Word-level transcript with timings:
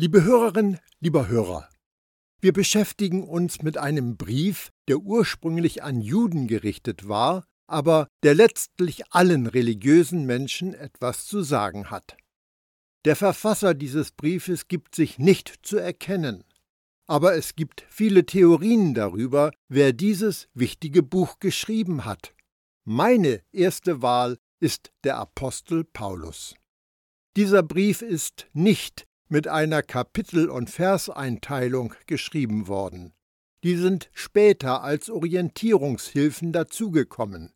Liebe 0.00 0.22
Hörerin, 0.22 0.78
lieber 1.00 1.26
Hörer, 1.26 1.68
wir 2.40 2.52
beschäftigen 2.52 3.24
uns 3.24 3.62
mit 3.62 3.78
einem 3.78 4.16
Brief, 4.16 4.70
der 4.86 4.98
ursprünglich 4.98 5.82
an 5.82 6.00
Juden 6.00 6.46
gerichtet 6.46 7.08
war, 7.08 7.48
aber 7.66 8.06
der 8.22 8.36
letztlich 8.36 9.10
allen 9.10 9.48
religiösen 9.48 10.24
Menschen 10.24 10.72
etwas 10.72 11.26
zu 11.26 11.42
sagen 11.42 11.90
hat. 11.90 12.16
Der 13.06 13.16
Verfasser 13.16 13.74
dieses 13.74 14.12
Briefes 14.12 14.68
gibt 14.68 14.94
sich 14.94 15.18
nicht 15.18 15.52
zu 15.64 15.78
erkennen, 15.78 16.44
aber 17.08 17.34
es 17.34 17.56
gibt 17.56 17.84
viele 17.90 18.24
Theorien 18.24 18.94
darüber, 18.94 19.50
wer 19.66 19.92
dieses 19.92 20.46
wichtige 20.54 21.02
Buch 21.02 21.40
geschrieben 21.40 22.04
hat. 22.04 22.36
Meine 22.84 23.42
erste 23.50 24.00
Wahl 24.00 24.38
ist 24.60 24.92
der 25.02 25.16
Apostel 25.16 25.82
Paulus. 25.82 26.54
Dieser 27.36 27.64
Brief 27.64 28.00
ist 28.00 28.46
nicht 28.52 29.07
mit 29.28 29.48
einer 29.48 29.82
Kapitel- 29.82 30.48
und 30.48 30.70
Verseinteilung 30.70 31.94
geschrieben 32.06 32.66
worden. 32.68 33.12
Die 33.64 33.76
sind 33.76 34.10
später 34.12 34.82
als 34.82 35.10
Orientierungshilfen 35.10 36.52
dazugekommen. 36.52 37.52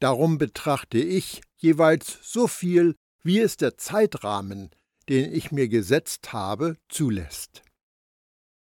Darum 0.00 0.38
betrachte 0.38 0.98
ich 0.98 1.42
jeweils 1.56 2.18
so 2.22 2.46
viel, 2.46 2.94
wie 3.22 3.38
es 3.38 3.56
der 3.56 3.76
Zeitrahmen, 3.76 4.70
den 5.08 5.32
ich 5.32 5.52
mir 5.52 5.68
gesetzt 5.68 6.32
habe, 6.32 6.76
zulässt. 6.88 7.62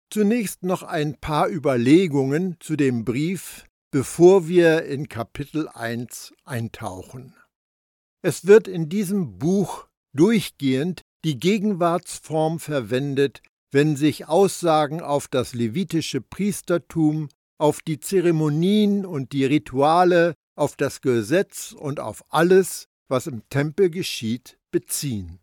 Zunächst 0.10 0.64
noch 0.64 0.84
ein 0.84 1.20
paar 1.20 1.50
Überlegungen 1.50 2.56
zu 2.60 2.76
dem 2.78 3.04
Brief, 3.04 3.66
bevor 3.92 4.48
wir 4.48 4.86
in 4.86 5.10
Kapitel 5.10 5.68
1 5.68 6.34
eintauchen. 6.46 7.36
Es 8.22 8.48
wird 8.48 8.68
in 8.68 8.90
diesem 8.90 9.38
Buch 9.38 9.88
durchgehend 10.14 11.02
die 11.28 11.38
Gegenwartsform 11.38 12.58
verwendet, 12.58 13.42
wenn 13.70 13.98
sich 13.98 14.30
Aussagen 14.30 15.02
auf 15.02 15.28
das 15.28 15.54
levitische 15.54 16.22
Priestertum, 16.22 17.28
auf 17.58 17.82
die 17.82 18.00
Zeremonien 18.00 19.06
und 19.06 19.34
die 19.34 19.44
Rituale, 19.44 20.36
auf 20.56 20.78
das 20.78 21.02
Gesetz 21.02 21.74
und 21.74 22.00
auf 22.00 22.24
alles, 22.30 22.88
was 23.10 23.28
im 23.28 23.42
Tempel 23.50 23.90
geschieht, 23.90 24.58
beziehen. 24.72 25.40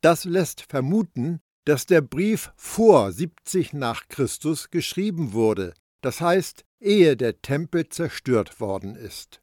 Das 0.00 0.24
lässt 0.24 0.62
vermuten, 0.62 1.38
dass 1.64 1.86
der 1.86 2.00
Brief 2.00 2.50
vor 2.56 3.12
70 3.12 3.74
nach 3.74 4.08
Christus 4.08 4.70
geschrieben 4.72 5.32
wurde, 5.32 5.74
das 6.00 6.20
heißt, 6.20 6.64
ehe 6.80 7.16
der 7.16 7.40
Tempel 7.42 7.88
zerstört 7.90 8.58
worden 8.58 8.96
ist. 8.96 9.40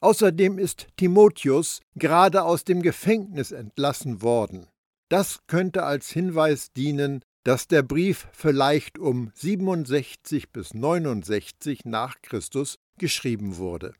Außerdem 0.00 0.58
ist 0.58 0.86
Timotheus 0.96 1.82
gerade 1.96 2.44
aus 2.44 2.64
dem 2.64 2.80
Gefängnis 2.80 3.52
entlassen 3.52 4.22
worden. 4.22 4.71
Das 5.12 5.40
könnte 5.46 5.82
als 5.82 6.08
Hinweis 6.08 6.72
dienen, 6.72 7.20
dass 7.44 7.68
der 7.68 7.82
Brief 7.82 8.28
vielleicht 8.32 8.98
um 8.98 9.30
67 9.34 10.52
bis 10.52 10.72
69 10.72 11.84
nach 11.84 12.22
Christus 12.22 12.78
geschrieben 12.98 13.58
wurde. 13.58 13.92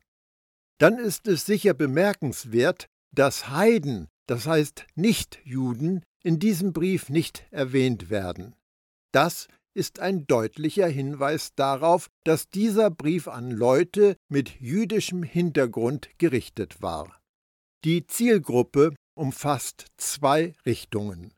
Dann 0.78 0.96
ist 0.96 1.28
es 1.28 1.44
sicher 1.44 1.74
bemerkenswert, 1.74 2.86
dass 3.14 3.50
Heiden, 3.50 4.08
das 4.27 4.46
heißt 4.46 4.86
Nichtjuden, 4.94 6.02
in 6.24 6.38
diesem 6.38 6.72
Brief 6.72 7.10
nicht 7.10 7.44
erwähnt 7.50 8.08
werden. 8.08 8.56
Das 9.12 9.48
ist 9.74 10.00
ein 10.00 10.27
deutlicher 10.27 10.88
Hinweis 10.88 11.50
darauf, 11.55 12.08
dass 12.24 12.48
dieser 12.48 12.90
Brief 12.90 13.28
an 13.28 13.50
Leute 13.50 14.16
mit 14.30 14.60
jüdischem 14.60 15.24
Hintergrund 15.24 16.08
gerichtet 16.16 16.80
war. 16.80 17.20
Die 17.84 18.06
Zielgruppe 18.06 18.94
umfasst 19.14 19.86
zwei 19.96 20.55
Richtungen. 20.64 21.34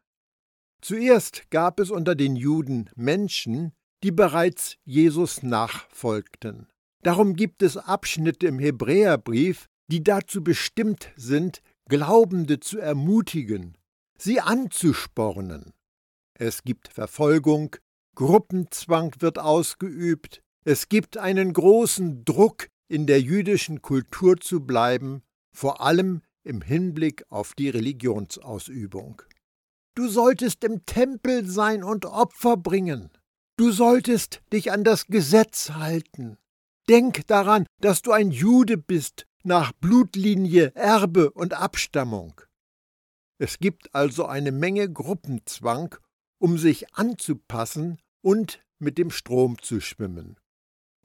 Zuerst 0.81 1.51
gab 1.51 1.81
es 1.81 1.91
unter 1.91 2.15
den 2.15 2.37
Juden 2.37 2.91
Menschen, 2.95 3.73
die 4.03 4.13
bereits 4.13 4.77
Jesus 4.85 5.43
nachfolgten. 5.43 6.69
Darum 7.03 7.37
gibt 7.37 7.63
es 7.63 7.77
Abschnitte 7.77 8.47
im 8.47 8.59
Hebräerbrief, 8.59 9.69
die 9.89 10.03
dazu 10.03 10.43
bestimmt 10.43 11.11
sind, 11.17 11.63
Glaubende 11.89 12.61
zu 12.61 12.79
ermutigen, 12.79 13.77
sie 14.19 14.41
anzuspornen. 14.41 15.75
Es 16.33 16.63
gibt 16.65 16.89
Verfolgung, 16.89 17.77
Gruppenzwang 18.15 19.15
wird 19.21 19.39
ausgeübt, 19.39 20.43
es 20.65 20.89
gibt 20.89 21.19
einen 21.19 21.53
großen 21.53 22.25
Druck, 22.25 22.69
in 22.89 23.07
der 23.07 23.21
jüdischen 23.21 23.83
Kultur 23.83 24.37
zu 24.39 24.61
bleiben, 24.61 25.23
vor 25.53 25.81
allem 25.81 26.23
im 26.45 26.63
Hinblick 26.63 27.25
auf 27.31 27.55
die 27.55 27.69
Religionsausübung. 27.69 29.23
Du 29.97 30.09
solltest 30.09 30.65
im 30.65 30.85
Tempel 30.87 31.47
sein 31.47 31.85
und 31.85 32.07
Opfer 32.07 32.57
bringen. 32.57 33.11
Du 33.57 33.71
solltest 33.71 34.43
dich 34.53 34.73
an 34.73 34.85
das 34.85 35.07
Gesetz 35.07 35.71
halten. 35.71 36.37
Denk 36.89 37.27
daran, 37.27 37.67
dass 37.81 38.03
du 38.03 38.13
ein 38.13 38.31
Jude 38.31 38.77
bist 38.77 39.27
nach 39.45 39.73
Blutlinie, 39.73 40.73
Erbe 40.75 41.31
und 41.31 41.55
Abstammung. 41.55 42.41
Es 43.39 43.59
gibt 43.59 43.95
also 43.95 44.27
eine 44.27 44.53
Menge 44.53 44.91
Gruppenzwang, 44.93 45.95
um 46.39 46.59
sich 46.59 46.95
anzupassen 46.95 47.99
und 48.23 48.61
mit 48.79 48.99
dem 48.99 49.11
Strom 49.11 49.61
zu 49.61 49.81
schwimmen. 49.81 50.39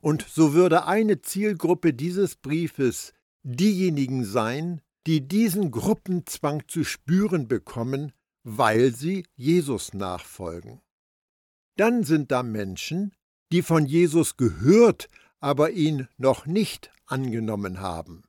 Und 0.02 0.26
so 0.28 0.54
würde 0.54 0.86
eine 0.86 1.20
Zielgruppe 1.20 1.92
dieses 1.92 2.36
Briefes 2.36 3.12
diejenigen 3.42 4.24
sein, 4.24 4.80
die 5.06 5.26
diesen 5.26 5.70
Gruppenzwang 5.70 6.62
zu 6.68 6.84
spüren 6.84 7.48
bekommen, 7.48 8.12
weil 8.42 8.94
sie 8.94 9.26
Jesus 9.36 9.94
nachfolgen. 9.94 10.80
Dann 11.76 12.04
sind 12.04 12.30
da 12.30 12.42
Menschen, 12.42 13.14
die 13.52 13.62
von 13.62 13.86
Jesus 13.86 14.36
gehört, 14.36 15.08
aber 15.40 15.70
ihn 15.70 16.08
noch 16.18 16.46
nicht 16.46 16.90
angenommen 17.06 17.80
haben. 17.80 18.22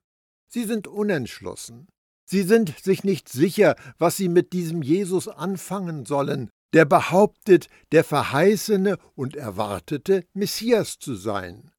Sie 0.47 0.63
sind 0.63 0.87
unentschlossen. 0.87 1.87
Sie 2.25 2.43
sind 2.43 2.77
sich 2.79 3.03
nicht 3.03 3.29
sicher, 3.29 3.75
was 3.97 4.17
sie 4.17 4.29
mit 4.29 4.53
diesem 4.53 4.81
Jesus 4.81 5.27
anfangen 5.27 6.05
sollen, 6.05 6.49
der 6.73 6.85
behauptet, 6.85 7.67
der 7.91 8.03
verheißene 8.03 8.97
und 9.15 9.35
erwartete 9.35 10.25
Messias 10.33 10.97
zu 10.99 11.15
sein. 11.15 11.71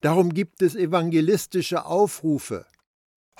Darum 0.00 0.34
gibt 0.34 0.62
es 0.62 0.74
evangelistische 0.74 1.84
Aufrufe. 1.84 2.66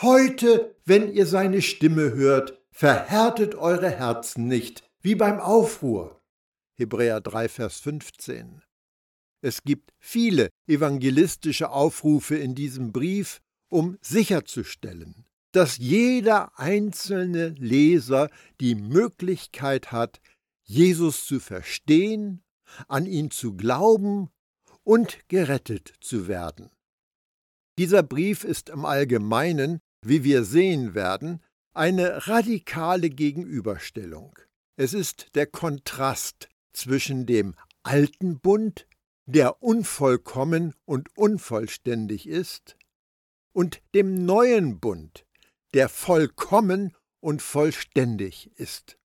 Heute, 0.03 0.75
wenn 0.87 1.13
ihr 1.13 1.27
seine 1.27 1.61
Stimme 1.61 2.15
hört, 2.15 2.59
verhärtet 2.71 3.55
eure 3.55 3.91
Herzen 3.91 4.47
nicht, 4.47 4.83
wie 5.03 5.15
beim 5.15 5.39
Aufruhr. 5.39 6.23
Hebräer 6.79 7.21
3, 7.21 7.51
Vers 7.51 7.81
15. 7.81 8.63
Es 9.43 9.63
gibt 9.63 9.93
viele 9.99 10.49
evangelistische 10.67 11.69
Aufrufe 11.69 12.37
in 12.37 12.55
diesem 12.55 12.93
Brief, 12.93 13.43
um 13.69 13.99
sicherzustellen, 14.01 15.27
dass 15.53 15.77
jeder 15.77 16.59
einzelne 16.59 17.49
Leser 17.59 18.31
die 18.59 18.77
Möglichkeit 18.77 19.93
hat, 19.93 20.23
Jesus 20.63 21.27
zu 21.27 21.41
verstehen, 21.41 22.43
an 22.89 23.05
ihn 23.05 23.31
zu 23.31 23.55
glauben 23.55 24.31
und 24.83 25.19
gerettet 25.29 25.93
zu 26.01 26.27
werden. 26.27 26.71
Dieser 27.77 28.03
Brief 28.03 28.45
ist 28.45 28.71
im 28.71 28.87
Allgemeinen 28.87 29.81
wie 30.03 30.25
wir 30.25 30.45
sehen 30.45 30.95
werden, 30.95 31.43
eine 31.73 32.27
radikale 32.27 33.11
Gegenüberstellung. 33.11 34.39
Es 34.77 34.95
ist 34.95 35.35
der 35.35 35.47
Kontrast 35.47 36.49
zwischen 36.73 37.27
dem 37.27 37.55
alten 37.83 38.41
Bund, 38.41 38.87
der 39.27 39.63
unvollkommen 39.63 40.75
und 40.85 41.17
unvollständig 41.17 42.27
ist, 42.27 42.77
und 43.53 43.83
dem 43.95 44.25
neuen 44.25 44.81
Bund, 44.81 45.27
der 45.75 45.89
vollkommen 45.89 46.97
und 47.21 47.43
vollständig 47.43 48.51
ist. 48.57 48.99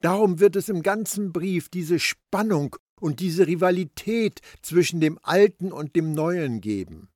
Darum 0.00 0.40
wird 0.40 0.56
es 0.56 0.68
im 0.68 0.82
ganzen 0.82 1.32
Brief 1.32 1.68
diese 1.68 1.98
Spannung 1.98 2.76
und 3.00 3.20
diese 3.20 3.46
Rivalität 3.46 4.40
zwischen 4.62 5.00
dem 5.00 5.18
Alten 5.22 5.72
und 5.72 5.96
dem 5.96 6.12
Neuen 6.12 6.60
geben. 6.60 7.08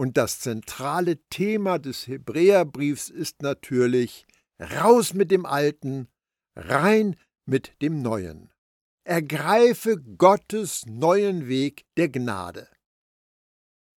Und 0.00 0.16
das 0.16 0.40
zentrale 0.40 1.18
Thema 1.28 1.78
des 1.78 2.06
Hebräerbriefs 2.06 3.10
ist 3.10 3.42
natürlich 3.42 4.26
raus 4.58 5.12
mit 5.12 5.30
dem 5.30 5.44
Alten, 5.44 6.08
rein 6.56 7.16
mit 7.44 7.74
dem 7.82 8.00
Neuen. 8.00 8.50
Ergreife 9.04 9.98
Gottes 9.98 10.86
neuen 10.86 11.48
Weg 11.48 11.84
der 11.98 12.08
Gnade. 12.08 12.66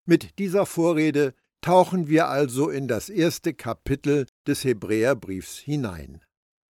Mit 0.04 0.38
dieser 0.38 0.66
Vorrede 0.66 1.32
tauchen 1.62 2.06
wir 2.06 2.28
also 2.28 2.68
in 2.68 2.86
das 2.86 3.08
erste 3.08 3.54
Kapitel 3.54 4.26
des 4.46 4.62
Hebräerbriefs 4.62 5.56
hinein. 5.56 6.22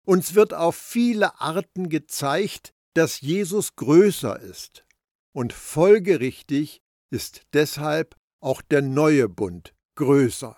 Uns 0.06 0.36
wird 0.36 0.54
auf 0.54 0.78
viele 0.78 1.42
Arten 1.42 1.90
gezeigt, 1.90 2.74
dass 2.94 3.20
Jesus 3.20 3.76
größer 3.76 4.40
ist. 4.40 4.86
Und 5.34 5.52
folgerichtig 5.52 6.82
ist 7.10 7.42
deshalb 7.52 8.17
auch 8.39 8.62
der 8.62 8.81
neue 8.81 9.30
Bund 9.30 9.74
größer. 9.95 10.56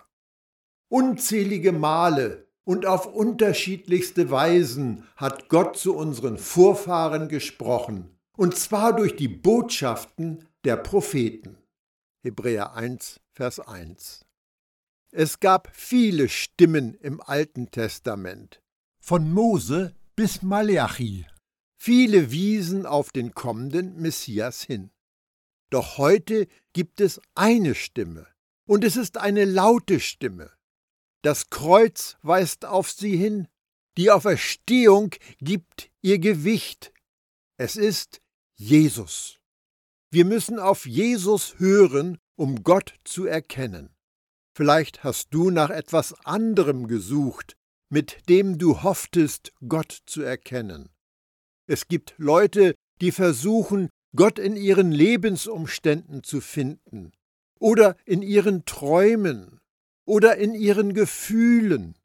Unzählige 0.89 1.71
Male 1.71 2.47
und 2.63 2.85
auf 2.85 3.07
unterschiedlichste 3.07 4.29
Weisen 4.29 5.07
hat 5.15 5.49
Gott 5.49 5.77
zu 5.77 5.95
unseren 5.95 6.37
Vorfahren 6.37 7.27
gesprochen, 7.29 8.17
und 8.37 8.55
zwar 8.55 8.95
durch 8.95 9.15
die 9.15 9.27
Botschaften 9.27 10.47
der 10.63 10.77
Propheten. 10.77 11.57
Hebräer 12.21 12.73
1, 12.75 13.21
Vers 13.31 13.59
1. 13.59 14.25
Es 15.11 15.39
gab 15.39 15.69
viele 15.73 16.29
Stimmen 16.29 16.93
im 16.93 17.21
Alten 17.21 17.71
Testament, 17.71 18.61
von 18.99 19.31
Mose 19.31 19.95
bis 20.15 20.43
Malachi. 20.43 21.25
Viele 21.77 22.31
wiesen 22.31 22.85
auf 22.85 23.09
den 23.11 23.33
kommenden 23.33 23.99
Messias 23.99 24.61
hin. 24.61 24.91
Doch 25.69 25.98
heute 25.98 26.48
gibt 26.74 27.01
es 27.01 27.21
eine 27.36 27.75
Stimme, 27.75 28.27
und 28.66 28.83
es 28.83 28.95
ist 28.95 29.18
eine 29.18 29.45
laute 29.45 30.00
Stimme. 30.00 30.51
Das 31.21 31.50
Kreuz 31.50 32.18
weist 32.21 32.66
auf 32.66 32.92
sie 32.92 33.18
hin, 33.18 33.48
die 33.98 34.12
Auferstehung 34.12 35.12
gibt 35.39 35.92
ihr 36.01 36.19
Gewicht. 36.19 36.94
Es 37.57 37.75
ist 37.75 38.21
Jesus. 38.56 39.39
Wir 40.12 40.25
müssen 40.25 40.57
auf 40.57 40.86
Jesus 40.86 41.60
hören, 41.60 42.18
um 42.36 42.63
Gott 42.63 42.95
zu 43.04 43.25
erkennen. 43.25 43.94
Vielleicht 44.56 45.04
hast 45.04 45.33
du 45.33 45.50
nach 45.50 45.69
etwas 45.69 46.13
anderem 46.25 46.88
gesucht, 46.88 47.57
mit 47.89 48.30
dem 48.30 48.57
du 48.57 48.81
hofftest, 48.83 49.51
Gott 49.68 49.98
zu 50.06 50.21
erkennen. 50.21 50.89
Es 51.68 51.88
gibt 51.88 52.16
Leute, 52.18 52.75
die 53.01 53.12
versuchen, 53.12 53.89
Gott 54.15 54.39
in 54.39 54.56
ihren 54.56 54.91
Lebensumständen 54.91 56.23
zu 56.23 56.41
finden 56.41 57.11
oder 57.59 57.95
in 58.06 58.21
ihren 58.21 58.65
Träumen 58.65 59.59
oder 60.06 60.38
in 60.38 60.56
ihren 60.56 60.94
Gefühlen. 60.94 61.95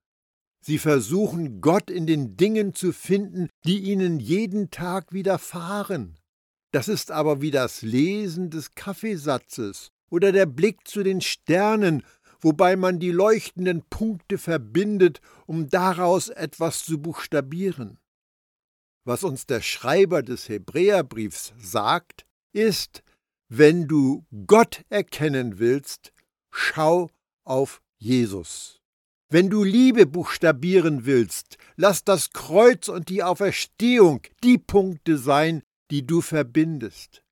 Sie 0.61 0.79
versuchen, 0.79 1.61
Gott 1.61 1.91
in 1.91 2.07
den 2.07 2.37
Dingen 2.37 2.75
zu 2.75 2.93
finden, 2.93 3.49
die 3.65 3.81
ihnen 3.81 4.19
jeden 4.19 4.71
Tag 4.71 5.13
widerfahren. 5.13 6.19
Das 6.73 6.89
ist 6.89 7.11
aber 7.11 7.41
wie 7.41 7.51
das 7.51 7.83
Lesen 7.83 8.51
des 8.51 8.75
Kaffeesatzes 8.75 9.91
oder 10.11 10.33
der 10.33 10.47
Blick 10.47 10.87
zu 10.87 11.03
den 11.03 11.21
Sternen 11.21 12.03
wobei 12.45 12.77
man 12.77 12.99
die 12.99 13.11
leuchtenden 13.11 13.83
Punkte 13.89 14.37
verbindet, 14.37 15.21
um 15.47 15.69
daraus 15.69 16.29
etwas 16.29 16.85
zu 16.85 17.01
buchstabieren. 17.01 17.99
Was 19.05 19.23
uns 19.23 19.47
der 19.47 19.61
Schreiber 19.61 20.23
des 20.23 20.49
Hebräerbriefs 20.49 21.53
sagt, 21.59 22.25
ist, 22.53 23.03
wenn 23.49 23.87
du 23.87 24.25
Gott 24.47 24.83
erkennen 24.89 25.59
willst, 25.59 26.13
schau 26.51 27.11
auf 27.45 27.83
Jesus. 27.99 28.81
Wenn 29.29 29.51
du 29.51 29.63
Liebe 29.63 30.07
buchstabieren 30.07 31.05
willst, 31.05 31.59
lass 31.77 32.05
das 32.05 32.31
Kreuz 32.31 32.89
und 32.89 33.09
die 33.09 33.23
Auferstehung 33.23 34.23
die 34.43 34.59
Punkte 34.59 35.19
sein, 35.19 35.63
die 35.91 36.07
du 36.07 36.21
verbindest. 36.21 37.23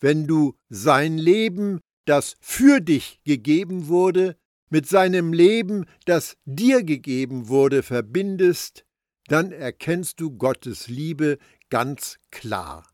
Wenn 0.00 0.26
du 0.26 0.54
sein 0.68 1.18
Leben, 1.18 1.80
das 2.06 2.36
für 2.40 2.80
dich 2.80 3.20
gegeben 3.24 3.88
wurde, 3.88 4.36
mit 4.70 4.88
seinem 4.88 5.32
Leben, 5.32 5.84
das 6.06 6.36
dir 6.44 6.82
gegeben 6.82 7.48
wurde, 7.48 7.82
verbindest, 7.82 8.84
dann 9.30 9.52
erkennst 9.52 10.20
du 10.20 10.32
Gottes 10.36 10.88
Liebe 10.88 11.38
ganz 11.68 12.18
klar. 12.32 12.84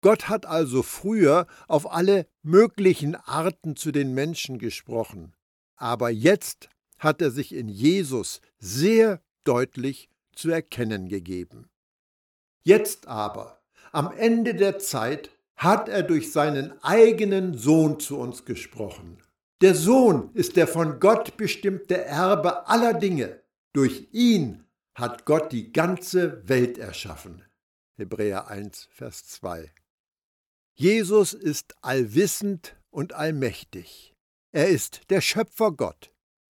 Gott 0.00 0.28
hat 0.28 0.46
also 0.46 0.84
früher 0.84 1.48
auf 1.66 1.90
alle 1.90 2.28
möglichen 2.42 3.16
Arten 3.16 3.74
zu 3.74 3.90
den 3.90 4.14
Menschen 4.14 4.58
gesprochen, 4.58 5.34
aber 5.74 6.08
jetzt 6.10 6.68
hat 6.98 7.20
er 7.20 7.32
sich 7.32 7.52
in 7.52 7.68
Jesus 7.68 8.40
sehr 8.60 9.20
deutlich 9.42 10.08
zu 10.32 10.50
erkennen 10.50 11.08
gegeben. 11.08 11.68
Jetzt 12.62 13.08
aber, 13.08 13.60
am 13.90 14.12
Ende 14.12 14.54
der 14.54 14.78
Zeit, 14.78 15.30
hat 15.56 15.88
er 15.88 16.04
durch 16.04 16.30
seinen 16.30 16.80
eigenen 16.84 17.58
Sohn 17.58 17.98
zu 17.98 18.18
uns 18.18 18.44
gesprochen. 18.44 19.20
Der 19.62 19.74
Sohn 19.74 20.30
ist 20.32 20.56
der 20.56 20.68
von 20.68 21.00
Gott 21.00 21.36
bestimmte 21.36 22.04
Erbe 22.04 22.68
aller 22.68 22.94
Dinge. 22.94 23.42
Durch 23.72 24.08
ihn 24.12 24.64
hat 24.94 25.24
Gott 25.24 25.52
die 25.52 25.72
ganze 25.72 26.48
Welt 26.48 26.78
erschaffen. 26.78 27.44
Hebräer 27.96 28.48
1, 28.48 28.88
Vers 28.90 29.26
2. 29.26 29.72
Jesus 30.74 31.32
ist 31.32 31.74
allwissend 31.82 32.76
und 32.90 33.12
allmächtig. 33.12 34.14
Er 34.52 34.68
ist 34.68 35.02
der 35.10 35.20
Schöpfer 35.20 35.72
Gott. 35.72 36.12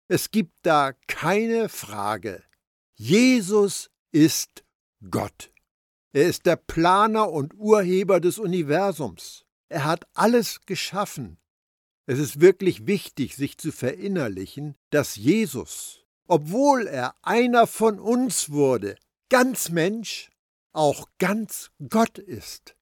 Es 0.07 0.31
gibt 0.31 0.53
da 0.63 0.93
keine 1.07 1.69
Frage. 1.69 2.43
Jesus 2.95 3.89
ist 4.11 4.63
Gott. 5.09 5.51
Er 6.13 6.25
ist 6.27 6.45
der 6.45 6.55
Planer 6.55 7.31
und 7.31 7.55
Urheber 7.55 8.19
des 8.19 8.39
Universums. 8.39 9.45
Er 9.69 9.85
hat 9.85 10.05
alles 10.13 10.61
geschaffen. 10.65 11.39
Es 12.05 12.19
ist 12.19 12.39
wirklich 12.39 12.85
wichtig, 12.85 13.35
sich 13.35 13.57
zu 13.57 13.71
verinnerlichen, 13.71 14.75
dass 14.91 15.15
Jesus, 15.15 16.02
obwohl 16.27 16.87
er 16.87 17.15
einer 17.21 17.67
von 17.67 17.99
uns 17.99 18.49
wurde, 18.49 18.95
ganz 19.29 19.69
Mensch, 19.69 20.29
auch 20.71 21.07
ganz 21.19 21.71
Gott 21.89 22.17
ist. 22.17 22.75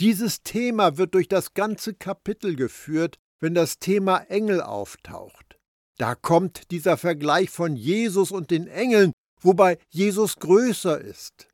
Dieses 0.00 0.42
Thema 0.42 0.98
wird 0.98 1.14
durch 1.14 1.28
das 1.28 1.54
ganze 1.54 1.94
Kapitel 1.94 2.56
geführt, 2.56 3.18
wenn 3.40 3.54
das 3.54 3.78
Thema 3.78 4.18
Engel 4.28 4.60
auftaucht. 4.60 5.58
Da 5.98 6.14
kommt 6.14 6.70
dieser 6.70 6.96
Vergleich 6.96 7.50
von 7.50 7.76
Jesus 7.76 8.30
und 8.30 8.50
den 8.50 8.66
Engeln, 8.66 9.12
wobei 9.40 9.78
Jesus 9.88 10.36
größer 10.36 11.00
ist. 11.00 11.48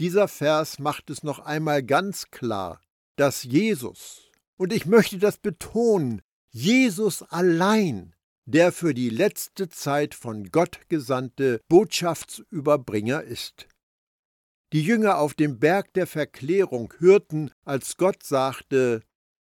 Dieser 0.00 0.28
Vers 0.28 0.78
macht 0.78 1.08
es 1.08 1.22
noch 1.22 1.38
einmal 1.38 1.82
ganz 1.82 2.30
klar, 2.30 2.80
dass 3.16 3.44
Jesus, 3.44 4.30
und 4.56 4.72
ich 4.72 4.86
möchte 4.86 5.18
das 5.18 5.38
betonen, 5.38 6.20
Jesus 6.50 7.22
allein, 7.22 8.14
der 8.46 8.72
für 8.72 8.94
die 8.94 9.10
letzte 9.10 9.68
Zeit 9.68 10.14
von 10.14 10.50
Gott 10.50 10.88
gesandte 10.88 11.60
Botschaftsüberbringer 11.68 13.22
ist. 13.22 13.66
Die 14.72 14.82
Jünger 14.82 15.18
auf 15.18 15.34
dem 15.34 15.58
Berg 15.58 15.92
der 15.94 16.06
Verklärung 16.06 16.92
hörten, 16.98 17.50
als 17.64 17.96
Gott 17.96 18.22
sagte, 18.22 19.02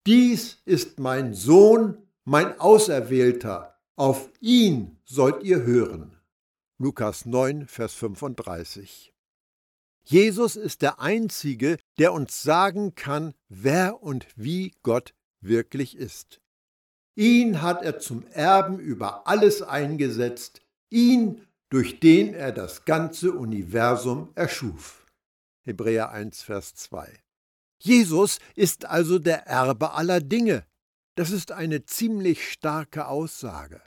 Dies 0.06 0.60
ist 0.64 1.00
mein 1.00 1.34
Sohn, 1.34 1.96
mein 2.24 2.60
Auserwählter, 2.60 3.80
auf 3.96 4.30
ihn 4.40 4.98
sollt 5.04 5.42
ihr 5.42 5.62
hören. 5.62 6.20
Lukas 6.78 7.24
9, 7.24 7.66
Vers 7.66 7.94
35. 7.94 9.14
Jesus 10.04 10.54
ist 10.54 10.82
der 10.82 11.00
Einzige, 11.00 11.78
der 11.98 12.12
uns 12.12 12.42
sagen 12.42 12.94
kann, 12.94 13.34
wer 13.48 14.02
und 14.02 14.26
wie 14.36 14.74
Gott 14.82 15.14
wirklich 15.40 15.96
ist. 15.96 16.40
Ihn 17.16 17.62
hat 17.62 17.82
er 17.82 17.98
zum 17.98 18.26
Erben 18.28 18.78
über 18.78 19.26
alles 19.26 19.62
eingesetzt, 19.62 20.60
ihn, 20.90 21.40
durch 21.70 21.98
den 21.98 22.34
er 22.34 22.52
das 22.52 22.84
ganze 22.84 23.32
Universum 23.32 24.30
erschuf. 24.34 25.06
Hebräer 25.62 26.10
1, 26.10 26.42
Vers 26.42 26.74
2. 26.74 27.12
Jesus 27.82 28.38
ist 28.54 28.84
also 28.84 29.18
der 29.18 29.46
Erbe 29.46 29.92
aller 29.92 30.20
Dinge. 30.20 30.64
Das 31.16 31.30
ist 31.30 31.52
eine 31.52 31.86
ziemlich 31.86 32.50
starke 32.52 33.08
Aussage. 33.08 33.80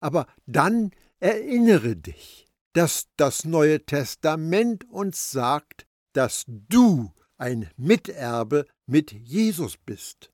Aber 0.00 0.26
dann 0.46 0.90
erinnere 1.18 1.96
dich, 1.96 2.46
dass 2.74 3.08
das 3.16 3.44
Neue 3.44 3.84
Testament 3.84 4.88
uns 4.90 5.30
sagt, 5.30 5.86
dass 6.12 6.44
du 6.46 7.12
ein 7.38 7.70
Miterbe 7.76 8.66
mit 8.86 9.12
Jesus 9.12 9.76
bist. 9.78 10.30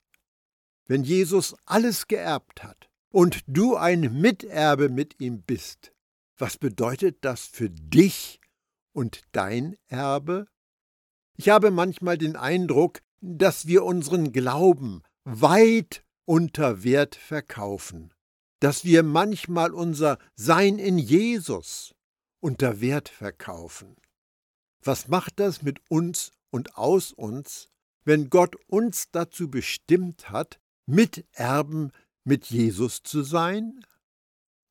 Wenn 0.87 1.03
Jesus 1.03 1.57
alles 1.65 2.07
geerbt 2.07 2.63
hat 2.63 2.89
und 3.11 3.43
du 3.47 3.77
ein 3.77 4.21
Miterbe 4.21 4.89
mit 4.89 5.21
ihm 5.21 5.43
bist, 5.43 5.93
was 6.39 6.59
bedeutet 6.59 7.19
das 7.23 7.47
für 7.47 7.71
dich 7.71 8.41
und 8.93 9.23
dein 9.33 9.77
Erbe? 9.89 10.47
Ich 11.37 11.49
habe 11.49 11.71
manchmal 11.71 12.19
den 12.19 12.37
Eindruck, 12.37 13.03
dass 13.21 13.67
wir 13.67 13.85
unseren 13.85 14.33
Glauben 14.33 15.03
weit 15.25 16.05
unter 16.25 16.85
Wert 16.85 17.17
verkaufen, 17.17 18.15
dass 18.61 18.85
wir 18.85 19.03
manchmal 19.03 19.73
unser 19.73 20.19
Sein 20.35 20.79
in 20.79 20.99
Jesus 20.99 21.95
unter 22.41 22.81
Wert 22.81 23.09
verkaufen. 23.09 23.97
Was 24.83 25.09
macht 25.09 25.41
das 25.41 25.63
mit 25.63 25.81
uns 25.91 26.31
und 26.51 26.77
aus 26.77 27.13
uns, 27.13 27.71
wenn 28.05 28.31
Gott 28.31 28.55
uns 28.69 29.11
dazu 29.11 29.51
bestimmt 29.51 30.31
hat, 30.31 30.61
Miterben 30.87 31.93
mit 32.25 32.47
Jesus 32.47 33.03
zu 33.03 33.23
sein? 33.23 33.85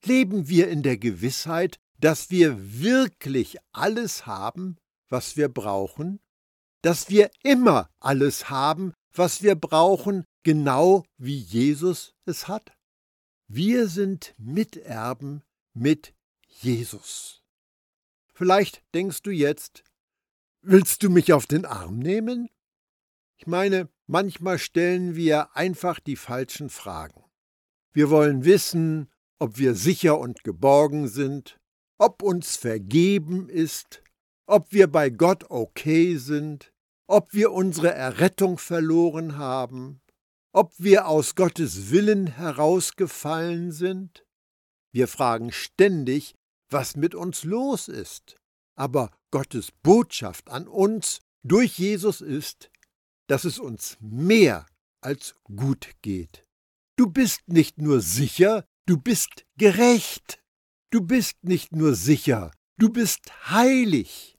Leben 0.04 0.48
wir 0.48 0.70
in 0.70 0.84
der 0.84 0.98
Gewissheit, 0.98 1.80
dass 2.00 2.30
wir 2.30 2.82
wirklich 2.82 3.58
alles 3.72 4.26
haben, 4.26 4.78
was 5.10 5.38
wir 5.38 5.50
brauchen? 5.50 6.20
Dass 6.82 7.10
wir 7.10 7.32
immer 7.44 7.90
alles 8.00 8.50
haben, 8.50 8.94
was 9.14 9.42
wir 9.42 9.56
brauchen, 9.56 10.26
genau 10.44 11.04
wie 11.18 11.38
Jesus 11.38 12.14
es 12.26 12.48
hat? 12.48 12.78
Wir 13.48 13.88
sind 13.88 14.34
Miterben 14.38 15.44
mit 15.74 16.14
Jesus. 16.48 17.44
Vielleicht 18.34 18.84
denkst 18.94 19.22
du 19.22 19.32
jetzt, 19.32 19.84
willst 20.62 21.04
du 21.04 21.10
mich 21.10 21.34
auf 21.34 21.46
den 21.46 21.66
Arm 21.66 22.00
nehmen? 22.00 22.50
Ich 23.38 23.48
meine, 23.48 23.90
manchmal 24.08 24.60
stellen 24.60 25.16
wir 25.16 25.56
einfach 25.56 26.00
die 26.00 26.16
falschen 26.16 26.70
Fragen. 26.70 27.24
Wir 27.94 28.10
wollen 28.10 28.46
wissen, 28.46 29.10
ob 29.40 29.58
wir 29.58 29.76
sicher 29.76 30.20
und 30.20 30.44
geborgen 30.44 31.08
sind, 31.08 31.60
ob 31.98 32.22
uns 32.22 32.56
vergeben 32.56 33.50
ist, 33.50 34.04
ob 34.48 34.72
wir 34.72 34.88
bei 34.88 35.10
Gott 35.10 35.46
okay 35.50 36.18
sind, 36.18 36.74
ob 37.08 37.34
wir 37.34 37.52
unsere 37.52 37.94
Errettung 37.94 38.58
verloren 38.58 39.38
haben, 39.38 40.02
ob 40.52 40.74
wir 40.78 41.08
aus 41.08 41.36
Gottes 41.36 41.92
Willen 41.92 42.28
herausgefallen 42.28 43.72
sind. 43.72 44.26
Wir 44.92 45.08
fragen 45.08 45.52
ständig, 45.52 46.36
was 46.70 46.96
mit 46.96 47.16
uns 47.16 47.44
los 47.44 47.88
ist. 47.88 48.38
Aber 48.76 49.12
Gottes 49.32 49.72
Botschaft 49.84 50.50
an 50.50 50.68
uns 50.68 51.22
durch 51.44 51.78
Jesus 51.78 52.22
ist, 52.22 52.70
dass 53.28 53.46
es 53.46 53.60
uns 53.60 53.98
mehr 54.00 54.66
als 55.02 55.36
gut 55.44 55.90
geht. 56.02 56.46
Du 56.98 57.08
bist 57.08 57.42
nicht 57.48 57.78
nur 57.78 58.02
sicher, 58.02 58.66
du 58.86 58.98
bist 58.98 59.46
gerecht. 59.58 60.42
Du 60.92 61.02
bist 61.02 61.44
nicht 61.44 61.76
nur 61.76 61.96
sicher, 61.96 62.52
du 62.78 62.90
bist 62.90 63.50
heilig. 63.50 64.38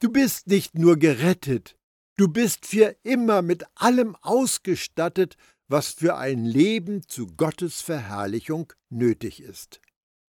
Du 0.00 0.10
bist 0.10 0.48
nicht 0.48 0.76
nur 0.76 0.96
gerettet, 0.96 1.76
du 2.16 2.26
bist 2.26 2.66
für 2.66 2.96
immer 3.04 3.40
mit 3.40 3.64
allem 3.76 4.16
ausgestattet, 4.16 5.36
was 5.68 5.90
für 5.90 6.16
ein 6.16 6.44
Leben 6.44 7.06
zu 7.06 7.28
Gottes 7.28 7.82
Verherrlichung 7.82 8.72
nötig 8.90 9.40
ist. 9.40 9.80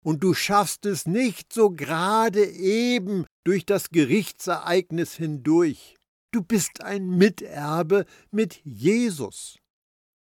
Und 0.03 0.23
du 0.23 0.33
schaffst 0.33 0.87
es 0.87 1.05
nicht 1.05 1.53
so 1.53 1.69
gerade 1.69 2.43
eben 2.49 3.27
durch 3.43 3.63
das 3.63 3.89
Gerichtsereignis 3.91 5.13
hindurch. 5.13 5.98
Du 6.31 6.43
bist 6.43 6.83
ein 6.83 7.09
Miterbe 7.09 8.05
mit 8.29 8.61
Jesus. 8.63 9.57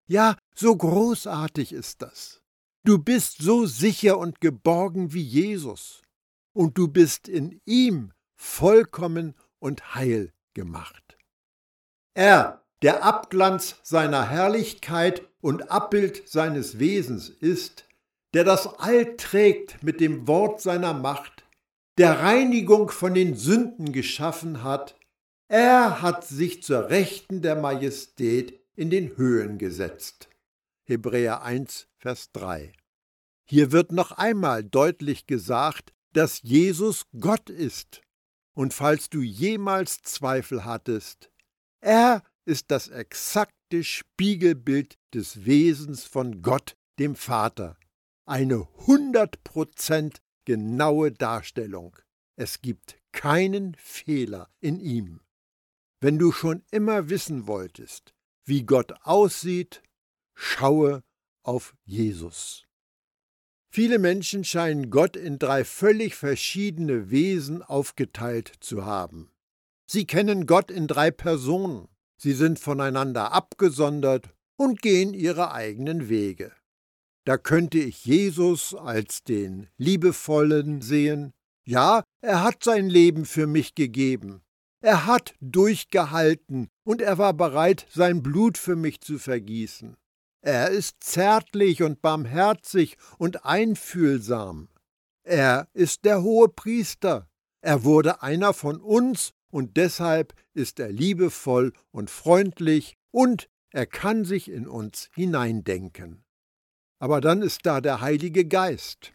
Ja, 0.07 0.37
so 0.55 0.77
großartig 0.77 1.73
ist 1.73 2.03
das. 2.03 2.43
Du 2.85 2.99
bist 2.99 3.39
so 3.39 3.67
sicher 3.67 4.17
und 4.17 4.41
geborgen 4.41 5.13
wie 5.13 5.23
Jesus, 5.23 6.03
und 6.53 6.79
du 6.79 6.87
bist 6.87 7.29
in 7.29 7.61
ihm 7.65 8.13
vollkommen 8.37 9.35
und 9.59 9.97
heil 9.97 10.33
gemacht. 10.55 11.19
Er, 12.15 12.63
der 12.83 13.03
Abglanz 13.03 13.81
seiner 13.83 14.31
Herrlichkeit 14.31 15.27
und 15.41 15.73
Abbild 15.73 16.29
seines 16.29 16.79
Wesens 16.79 17.29
ist, 17.29 17.87
der 18.33 18.45
das 18.45 18.79
All 18.79 19.17
trägt 19.17 19.83
mit 19.83 20.01
dem 20.01 20.29
Wort 20.29 20.61
seiner 20.61 20.95
Macht, 20.95 21.45
der 21.99 22.21
Reinigung 22.21 22.91
von 22.91 23.15
den 23.15 23.35
Sünden 23.35 23.93
geschaffen 23.93 24.63
hat, 24.63 24.95
er 25.49 26.03
hat 26.03 26.27
sich 26.27 26.63
zur 26.63 26.89
Rechten 26.91 27.43
der 27.43 27.57
Majestät 27.57 28.61
in 28.75 28.91
den 28.91 29.17
Höhen 29.17 29.59
gesetzt. 29.59 30.29
Hebräer 30.85 31.43
1, 31.43 31.89
Vers 31.99 32.31
3. 32.33 32.73
Hier 33.49 33.73
wird 33.73 33.93
noch 33.93 34.13
einmal 34.13 34.65
deutlich 34.65 35.27
gesagt, 35.27 35.93
dass 36.13 36.43
Jesus 36.43 37.07
Gott 37.19 37.51
ist. 37.51 38.03
Und 38.55 38.75
falls 38.75 39.11
du 39.11 39.21
jemals 39.21 40.03
Zweifel 40.03 40.65
hattest, 40.65 41.31
er 41.81 42.23
ist 42.45 42.71
das 42.71 42.89
exakte 42.89 43.85
Spiegelbild 43.85 44.99
des 45.13 45.45
Wesens 45.45 46.05
von 46.05 46.43
Gott, 46.43 46.77
dem 46.99 47.15
Vater. 47.15 47.77
Eine 48.25 48.67
100% 48.87 50.17
genaue 50.45 51.13
Darstellung. 51.13 51.97
Es 52.37 52.63
gibt 52.63 52.99
keinen 53.13 53.75
Fehler 53.75 54.49
in 54.61 54.81
ihm. 54.81 55.21
Wenn 56.01 56.19
du 56.19 56.33
schon 56.33 56.63
immer 56.71 57.09
wissen 57.09 57.47
wolltest, 57.47 58.15
wie 58.45 58.65
Gott 58.65 58.93
aussieht, 59.03 59.83
Schaue 60.39 61.03
auf 61.43 61.75
Jesus. 61.85 62.67
Viele 63.71 63.99
Menschen 63.99 64.45
scheinen 64.45 64.91
Gott 64.91 65.17
in 65.17 65.39
drei 65.39 65.65
völlig 65.65 66.15
verschiedene 66.15 67.11
Wesen 67.11 67.63
aufgeteilt 67.63 68.53
zu 68.61 68.85
haben. 68.85 69.31
Sie 69.87 70.07
kennen 70.07 70.47
Gott 70.47 70.71
in 70.71 70.87
drei 70.87 71.11
Personen, 71.11 71.89
sie 72.19 72.35
sind 72.35 72.59
voneinander 72.59 73.33
abgesondert 73.33 74.35
und 74.57 74.83
gehen 74.83 75.15
ihre 75.15 75.53
eigenen 75.53 76.11
Wege. 76.11 76.53
Da 77.25 77.39
könnte 77.39 77.79
ich 77.79 78.05
Jesus 78.05 78.75
als 78.75 79.25
den 79.25 79.69
Liebevollen 79.79 80.83
sehen. 80.83 81.33
Ja, 81.65 82.05
er 82.21 82.43
hat 82.43 82.63
sein 82.63 82.91
Leben 82.91 83.25
für 83.25 83.47
mich 83.47 83.75
gegeben. 83.75 84.43
Er 84.81 85.07
hat 85.07 85.35
durchgehalten 85.41 86.69
und 86.85 87.01
er 87.01 87.19
war 87.19 87.33
bereit, 87.33 87.87
sein 87.91 88.23
Blut 88.23 88.59
für 88.59 88.77
mich 88.77 89.01
zu 89.01 89.19
vergießen. 89.19 89.97
Er 90.43 90.71
ist 90.71 91.03
zärtlich 91.03 91.83
und 91.83 92.03
barmherzig 92.03 92.97
und 93.19 93.45
einfühlsam. 93.45 94.69
Er 95.25 95.69
ist 95.73 96.05
der 96.05 96.23
hohe 96.23 96.49
Priester. 96.49 97.29
Er 97.61 97.83
wurde 97.83 98.23
einer 98.23 98.55
von 98.55 98.81
uns 98.81 99.33
und 99.51 99.77
deshalb 99.77 100.35
ist 100.55 100.79
er 100.79 100.93
liebevoll 100.93 101.73
und 101.91 102.11
freundlich 102.11 102.97
und 103.11 103.49
er 103.73 103.87
kann 103.87 104.25
sich 104.25 104.49
in 104.49 104.69
uns 104.69 105.11
hineindenken. 105.15 106.25
Aber 106.99 107.21
dann 107.21 107.43
ist 107.43 107.67
da 107.67 107.81
der 107.81 108.01
Heilige 108.01 108.47
Geist. 108.47 109.13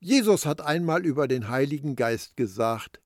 Jesus 0.00 0.46
hat 0.46 0.60
einmal 0.60 1.04
über 1.04 1.26
den 1.26 1.48
Heiligen 1.48 1.96
Geist 1.96 2.36
gesagt, 2.36 3.00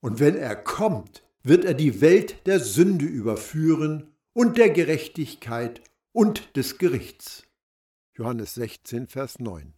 und 0.00 0.20
wenn 0.20 0.36
er 0.36 0.54
kommt, 0.54 1.24
wird 1.48 1.64
er 1.64 1.74
die 1.74 2.00
Welt 2.00 2.46
der 2.46 2.60
Sünde 2.60 3.06
überführen 3.06 4.12
und 4.34 4.58
der 4.58 4.70
Gerechtigkeit 4.70 5.82
und 6.12 6.56
des 6.56 6.78
Gerichts. 6.78 7.44
Johannes 8.16 8.54
16, 8.54 9.06
Vers 9.06 9.38
9. 9.38 9.74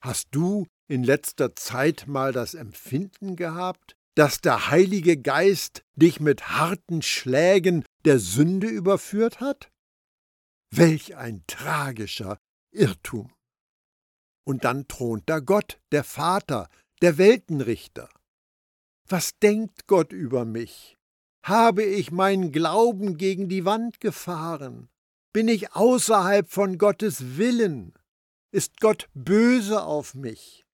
Hast 0.00 0.28
du 0.30 0.66
in 0.88 1.02
letzter 1.02 1.56
Zeit 1.56 2.06
mal 2.06 2.32
das 2.32 2.54
Empfinden 2.54 3.36
gehabt, 3.36 3.96
dass 4.14 4.40
der 4.40 4.70
Heilige 4.70 5.16
Geist 5.16 5.82
dich 5.94 6.20
mit 6.20 6.50
harten 6.50 7.02
Schlägen 7.02 7.84
der 8.04 8.18
Sünde 8.18 8.68
überführt 8.68 9.40
hat? 9.40 9.70
Welch 10.70 11.16
ein 11.16 11.42
tragischer 11.46 12.38
Irrtum. 12.72 13.32
Und 14.46 14.64
dann 14.64 14.88
thront 14.88 15.24
da 15.26 15.40
Gott, 15.40 15.80
der 15.90 16.04
Vater, 16.04 16.68
der 17.02 17.18
Weltenrichter. 17.18 18.08
Was 19.08 19.38
denkt 19.38 19.86
Gott 19.86 20.12
über 20.12 20.44
mich? 20.44 20.96
Habe 21.42 21.82
ich 21.82 22.10
meinen 22.10 22.52
Glauben 22.52 23.18
gegen 23.18 23.48
die 23.48 23.66
Wand 23.66 24.00
gefahren? 24.00 24.88
Bin 25.32 25.48
ich 25.48 25.72
außerhalb 25.72 26.48
von 26.48 26.78
Gottes 26.78 27.36
Willen? 27.36 27.92
Ist 28.50 28.80
Gott 28.80 29.08
böse 29.12 29.82
auf 29.82 30.14
mich? 30.14 30.64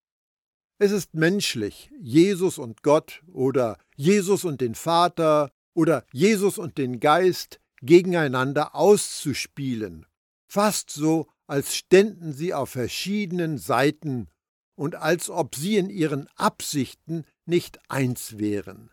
Es 0.79 0.93
ist 0.93 1.15
menschlich, 1.15 1.91
Jesus 1.99 2.59
und 2.59 2.83
Gott 2.83 3.23
oder 3.27 3.79
Jesus 3.97 4.45
und 4.45 4.61
den 4.61 4.75
Vater 4.75 5.51
oder 5.75 6.05
Jesus 6.13 6.57
und 6.57 6.79
den 6.79 7.01
Geist 7.01 7.61
gegeneinander 7.83 8.75
auszuspielen, 8.75 10.07
fast 10.47 10.91
so, 10.91 11.27
als 11.47 11.75
ständen 11.75 12.33
sie 12.33 12.55
auf 12.55 12.71
verschiedenen 12.71 13.59
Seiten 13.59 14.29
und 14.77 14.95
als 14.95 15.29
ob 15.31 15.57
sie 15.57 15.77
in 15.77 15.91
ihren 15.91 16.29
Absichten 16.37 17.25
nicht 17.47 17.79
eins 17.89 18.39
wären. 18.39 18.91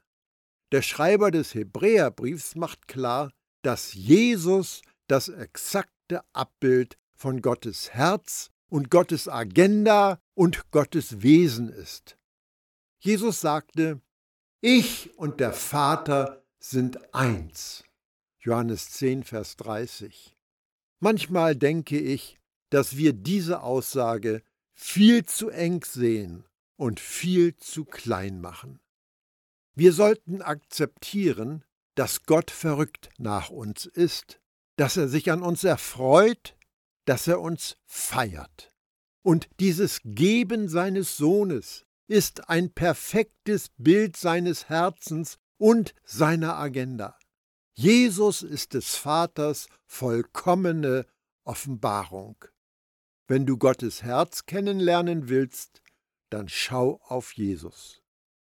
Der 0.72 0.82
Schreiber 0.82 1.32
des 1.32 1.54
Hebräerbriefs 1.54 2.56
macht 2.56 2.88
klar, 2.88 3.32
dass 3.62 3.94
Jesus 3.94 4.82
das 5.08 5.30
exakte 5.30 6.22
Abbild 6.34 6.98
von 7.14 7.42
Gottes 7.42 7.94
Herz 7.94 8.50
und 8.70 8.92
Gottes 8.92 9.28
Agenda 9.28 10.20
und 10.34 10.72
Gottes 10.72 11.22
Wesen 11.22 11.70
ist. 11.70 12.18
Jesus 13.00 13.42
sagte, 13.42 14.02
ich 14.62 15.18
und 15.18 15.40
der 15.40 15.54
Vater 15.54 16.44
sind 16.60 17.14
eins. 17.14 17.84
Johannes 18.40 18.92
10, 18.92 19.24
Vers 19.24 19.56
30. 19.58 20.36
Manchmal 21.00 21.56
denke 21.56 22.00
ich, 22.00 22.38
dass 22.70 22.98
wir 22.98 23.14
diese 23.14 23.62
Aussage 23.62 24.42
viel 24.74 25.26
zu 25.26 25.50
eng 25.50 25.84
sehen 25.84 26.47
und 26.78 27.00
viel 27.00 27.56
zu 27.58 27.84
klein 27.86 28.40
machen. 28.40 28.80
Wir 29.76 29.94
sollten 29.94 30.42
akzeptieren, 30.42 31.66
dass 31.96 32.24
Gott 32.24 32.52
verrückt 32.52 33.10
nach 33.18 33.50
uns 33.50 33.86
ist 33.86 34.40
dass 34.78 34.96
er 34.96 35.10
sich 35.10 35.30
an 35.32 35.42
uns 35.42 35.64
erfreut, 35.64 36.56
dass 37.06 37.28
er 37.28 37.42
uns 37.42 37.78
feiert. 37.86 38.72
Und 39.24 39.50
dieses 39.60 40.00
Geben 40.06 40.70
seines 40.70 41.18
Sohnes 41.18 41.86
ist 42.08 42.48
ein 42.50 42.72
perfektes 42.72 43.70
Bild 43.78 44.16
seines 44.16 44.70
Herzens 44.70 45.38
und 45.58 45.94
seiner 46.06 46.56
Agenda. 46.56 47.18
Jesus 47.74 48.44
ist 48.44 48.74
des 48.74 48.96
Vaters 48.96 49.68
vollkommene 49.86 51.06
Offenbarung. 51.44 52.38
Wenn 53.28 53.46
du 53.46 53.58
Gottes 53.58 54.04
Herz 54.04 54.46
kennenlernen 54.46 55.28
willst, 55.28 55.82
dann 56.30 56.50
schau 56.50 57.00
auf 57.08 57.34
Jesus. 57.34 58.02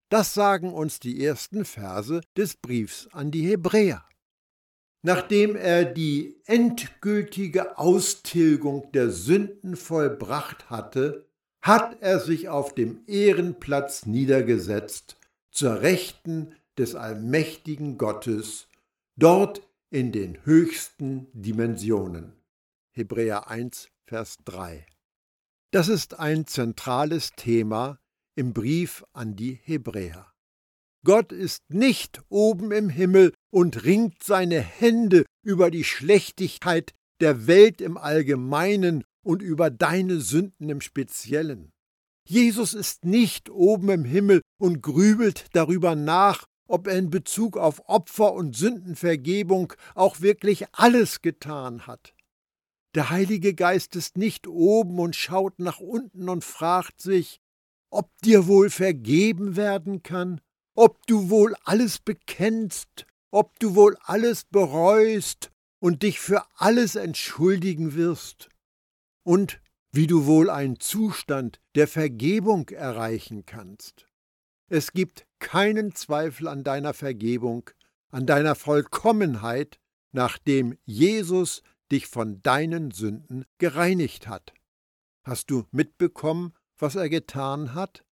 Das 0.10 0.34
sagen 0.34 0.74
uns 0.74 1.00
die 1.00 1.24
ersten 1.24 1.66
Verse 1.66 2.22
des 2.36 2.56
Briefs 2.58 3.08
an 3.12 3.32
die 3.32 3.48
Hebräer. 3.48 4.06
Nachdem 5.02 5.56
er 5.56 5.86
die 5.86 6.42
endgültige 6.46 7.78
Austilgung 7.78 8.92
der 8.92 9.12
Sünden 9.12 9.76
vollbracht 9.76 10.70
hatte, 10.70 11.30
hat 11.62 12.02
er 12.02 12.20
sich 12.20 12.50
auf 12.50 12.74
dem 12.74 13.02
Ehrenplatz 13.08 14.06
niedergesetzt, 14.06 15.18
zur 15.52 15.82
Rechten 15.82 16.56
des 16.78 16.96
allmächtigen 16.96 17.98
Gottes, 17.98 18.68
dort 19.16 19.62
in 19.90 20.12
den 20.12 20.44
höchsten 20.46 21.28
Dimensionen. 21.34 22.34
Hebräer 22.92 23.50
1, 23.50 23.90
Vers 24.06 24.38
3. 24.46 24.86
Das 25.72 25.88
ist 25.88 26.18
ein 26.20 26.48
zentrales 26.48 27.34
Thema 27.36 28.00
im 28.36 28.54
Brief 28.54 29.04
an 29.14 29.36
die 29.36 29.54
Hebräer. 29.54 30.32
Gott 31.06 31.32
ist 31.32 31.62
nicht 31.70 32.24
oben 32.30 32.72
im 32.72 32.90
Himmel 32.90 33.34
und 33.52 33.84
ringt 33.84 34.24
seine 34.24 34.60
Hände 34.62 35.26
über 35.46 35.70
die 35.70 35.84
Schlechtigkeit 35.84 36.94
der 37.22 37.46
Welt 37.46 37.82
im 37.82 37.98
Allgemeinen 37.98 39.04
und 39.24 39.44
über 39.44 39.70
deine 39.70 40.22
Sünden 40.22 40.70
im 40.70 40.82
Speziellen. 40.82 41.72
Jesus 42.28 42.74
ist 42.74 43.06
nicht 43.06 43.52
oben 43.52 43.90
im 43.90 44.06
Himmel 44.06 44.42
und 44.60 44.82
grübelt 44.82 45.46
darüber 45.54 45.96
nach, 45.96 46.46
ob 46.68 46.88
er 46.88 46.98
in 46.98 47.12
Bezug 47.12 47.58
auf 47.58 47.88
Opfer 47.88 48.34
und 48.34 48.56
Sündenvergebung 48.56 49.74
auch 49.94 50.22
wirklich 50.22 50.66
alles 50.72 51.22
getan 51.22 51.86
hat. 51.86 52.16
Der 52.96 53.10
Heilige 53.12 53.54
Geist 53.54 53.96
ist 53.96 54.18
nicht 54.18 54.48
oben 54.48 55.00
und 55.00 55.16
schaut 55.16 55.60
nach 55.60 55.80
unten 55.80 56.28
und 56.28 56.44
fragt 56.44 57.02
sich, 57.02 57.40
ob 57.92 58.10
dir 58.24 58.48
wohl 58.48 58.70
vergeben 58.70 59.56
werden 59.56 60.02
kann, 60.02 60.42
ob 60.76 61.06
du 61.08 61.30
wohl 61.30 61.56
alles 61.64 62.00
bekennst, 62.00 63.06
ob 63.32 63.60
du 63.60 63.76
wohl 63.76 63.98
alles 64.04 64.44
bereust 64.46 65.52
und 65.80 66.04
dich 66.04 66.20
für 66.20 66.44
alles 66.56 66.96
entschuldigen 66.96 67.94
wirst, 67.94 68.50
und 69.24 69.62
wie 69.92 70.08
du 70.08 70.26
wohl 70.26 70.50
einen 70.50 70.80
Zustand 70.80 71.60
der 71.76 71.88
Vergebung 71.88 72.70
erreichen 72.70 73.46
kannst. 73.46 74.08
Es 74.68 74.92
gibt 74.92 75.26
keinen 75.40 75.96
Zweifel 75.96 76.48
an 76.48 76.64
deiner 76.64 76.94
Vergebung, 76.94 77.70
an 78.12 78.26
deiner 78.26 78.56
Vollkommenheit, 78.56 79.80
nachdem 80.12 80.78
Jesus 80.86 81.64
dich 81.92 82.08
von 82.08 82.42
deinen 82.42 82.92
Sünden 82.92 83.46
gereinigt 83.58 84.28
hat. 84.28 84.54
Hast 85.24 85.50
du 85.52 85.66
mitbekommen, 85.72 86.54
was 86.78 86.96
er 86.96 87.10
getan 87.10 87.74
hat? 87.74 88.06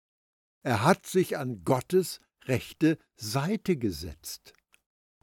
Er 0.63 0.84
hat 0.84 1.05
sich 1.05 1.38
an 1.38 1.63
Gottes 1.63 2.19
rechte 2.46 2.98
Seite 3.15 3.77
gesetzt. 3.77 4.53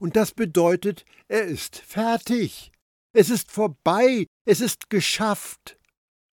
Und 0.00 0.16
das 0.16 0.32
bedeutet, 0.32 1.04
er 1.28 1.44
ist 1.44 1.76
fertig. 1.76 2.72
Es 3.12 3.30
ist 3.30 3.50
vorbei, 3.50 4.26
es 4.44 4.60
ist 4.60 4.90
geschafft. 4.90 5.78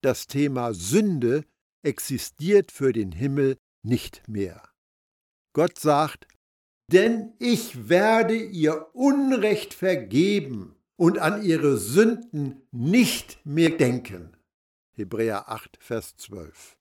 Das 0.01 0.27
Thema 0.27 0.73
Sünde 0.73 1.45
existiert 1.83 2.71
für 2.71 2.91
den 2.91 3.11
Himmel 3.11 3.57
nicht 3.83 4.27
mehr. 4.27 4.67
Gott 5.53 5.77
sagt, 5.77 6.27
denn 6.91 7.33
ich 7.39 7.87
werde 7.87 8.35
ihr 8.35 8.95
Unrecht 8.95 9.73
vergeben 9.73 10.80
und 11.01 11.17
an 11.17 11.41
ihre 11.41 11.79
Sünden 11.79 12.61
nicht 12.71 13.43
mehr 13.43 13.71
denken. 13.71 14.37
Hebräer 14.91 15.49
8, 15.49 15.79
Vers 15.81 16.15
12. 16.17 16.77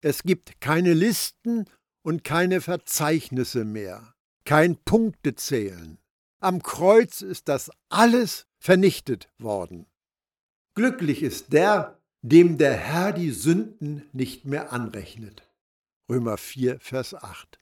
Es 0.00 0.22
gibt 0.22 0.60
keine 0.60 0.94
Listen 0.94 1.64
und 2.02 2.22
keine 2.22 2.60
Verzeichnisse 2.60 3.64
mehr, 3.64 4.14
kein 4.44 4.76
Punktezählen. 4.76 5.98
Am 6.38 6.62
Kreuz 6.62 7.22
ist 7.22 7.48
das 7.48 7.72
alles 7.88 8.46
vernichtet 8.60 9.28
worden. 9.36 9.86
Glücklich 10.76 11.24
ist 11.24 11.52
der, 11.52 12.00
dem 12.22 12.56
der 12.56 12.76
Herr 12.76 13.12
die 13.12 13.32
Sünden 13.32 14.04
nicht 14.12 14.44
mehr 14.44 14.72
anrechnet. 14.72 15.42
Römer 16.08 16.36
4, 16.36 16.78
Vers 16.78 17.14
8. 17.14 17.58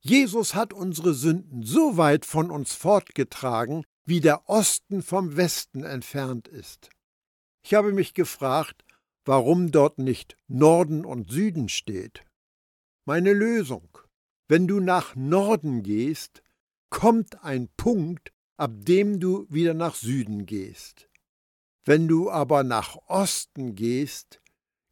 Jesus 0.00 0.54
hat 0.54 0.72
unsere 0.72 1.12
Sünden 1.12 1.62
so 1.62 1.98
weit 1.98 2.24
von 2.24 2.50
uns 2.50 2.72
fortgetragen, 2.72 3.84
wie 4.10 4.20
der 4.20 4.48
Osten 4.48 5.02
vom 5.04 5.36
Westen 5.36 5.84
entfernt 5.84 6.48
ist. 6.48 6.90
Ich 7.62 7.74
habe 7.74 7.92
mich 7.92 8.12
gefragt, 8.12 8.84
warum 9.24 9.70
dort 9.70 9.98
nicht 9.98 10.36
Norden 10.48 11.04
und 11.04 11.30
Süden 11.30 11.68
steht. 11.68 12.24
Meine 13.04 13.32
Lösung. 13.32 13.88
Wenn 14.48 14.66
du 14.66 14.80
nach 14.80 15.14
Norden 15.14 15.84
gehst, 15.84 16.42
kommt 16.90 17.44
ein 17.44 17.68
Punkt, 17.76 18.32
ab 18.56 18.72
dem 18.78 19.20
du 19.20 19.46
wieder 19.48 19.74
nach 19.74 19.94
Süden 19.94 20.44
gehst. 20.44 21.08
Wenn 21.84 22.08
du 22.08 22.32
aber 22.32 22.64
nach 22.64 22.96
Osten 23.06 23.76
gehst, 23.76 24.42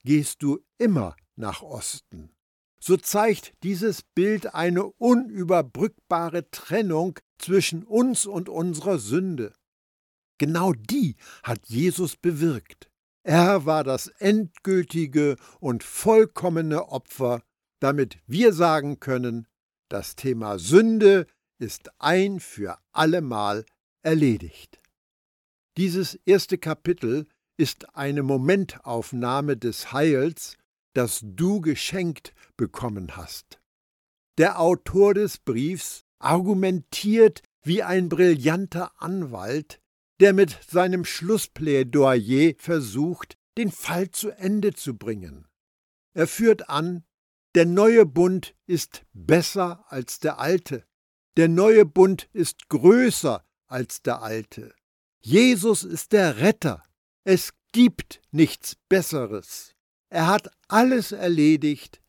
gehst 0.04 0.44
du 0.44 0.60
immer 0.78 1.16
nach 1.34 1.62
Osten. 1.62 2.30
So 2.80 2.96
zeigt 2.96 3.54
dieses 3.62 4.02
Bild 4.02 4.54
eine 4.54 4.84
unüberbrückbare 4.84 6.50
Trennung 6.50 7.18
zwischen 7.38 7.84
uns 7.84 8.26
und 8.26 8.48
unserer 8.48 8.98
Sünde. 8.98 9.54
Genau 10.38 10.72
die 10.72 11.16
hat 11.42 11.66
Jesus 11.66 12.16
bewirkt. 12.16 12.90
Er 13.24 13.66
war 13.66 13.82
das 13.82 14.06
endgültige 14.06 15.36
und 15.60 15.82
vollkommene 15.82 16.88
Opfer, 16.88 17.42
damit 17.80 18.18
wir 18.26 18.52
sagen 18.52 19.00
können, 19.00 19.46
das 19.88 20.16
Thema 20.16 20.58
Sünde 20.58 21.26
ist 21.58 21.90
ein 21.98 22.40
für 22.40 22.78
allemal 22.92 23.64
erledigt. 24.02 24.80
Dieses 25.76 26.14
erste 26.24 26.58
Kapitel 26.58 27.26
ist 27.56 27.96
eine 27.96 28.22
Momentaufnahme 28.22 29.56
des 29.56 29.92
Heils, 29.92 30.56
das 30.98 31.20
du 31.22 31.60
geschenkt 31.60 32.34
bekommen 32.56 33.16
hast. 33.16 33.60
Der 34.36 34.58
Autor 34.58 35.14
des 35.14 35.38
Briefs 35.38 36.04
argumentiert 36.18 37.42
wie 37.62 37.84
ein 37.84 38.08
brillanter 38.08 38.90
Anwalt, 39.00 39.80
der 40.18 40.32
mit 40.32 40.58
seinem 40.68 41.04
Schlussplädoyer 41.04 42.54
versucht, 42.58 43.38
den 43.56 43.70
Fall 43.70 44.10
zu 44.10 44.30
Ende 44.30 44.72
zu 44.74 44.96
bringen. 44.96 45.46
Er 46.14 46.26
führt 46.26 46.68
an, 46.68 47.04
der 47.54 47.66
neue 47.66 48.04
Bund 48.04 48.56
ist 48.66 49.04
besser 49.12 49.84
als 49.86 50.18
der 50.18 50.40
alte. 50.40 50.84
Der 51.36 51.46
neue 51.46 51.84
Bund 51.84 52.28
ist 52.32 52.68
größer 52.70 53.46
als 53.68 54.02
der 54.02 54.20
alte. 54.20 54.74
Jesus 55.20 55.84
ist 55.84 56.10
der 56.10 56.38
Retter. 56.38 56.82
Es 57.22 57.52
gibt 57.70 58.20
nichts 58.32 58.74
Besseres. 58.88 59.76
Er 60.10 60.26
hat 60.26 60.50
alles 60.68 61.12
erledigt. 61.12 62.00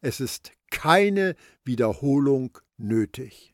Es 0.00 0.20
ist 0.20 0.52
keine 0.70 1.36
Wiederholung 1.64 2.58
nötig. 2.76 3.52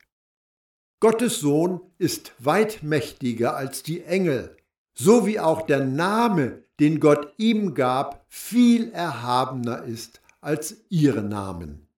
Gottes 1.00 1.40
Sohn 1.40 1.80
ist 1.98 2.32
weit 2.38 2.82
mächtiger 2.82 3.56
als 3.56 3.82
die 3.82 4.02
Engel, 4.02 4.56
so 4.94 5.26
wie 5.26 5.40
auch 5.40 5.62
der 5.62 5.84
Name, 5.84 6.62
den 6.78 7.00
Gott 7.00 7.34
ihm 7.38 7.74
gab, 7.74 8.24
viel 8.28 8.90
erhabener 8.92 9.82
ist 9.84 10.20
als 10.40 10.84
ihre 10.88 11.22
Namen. 11.22 11.88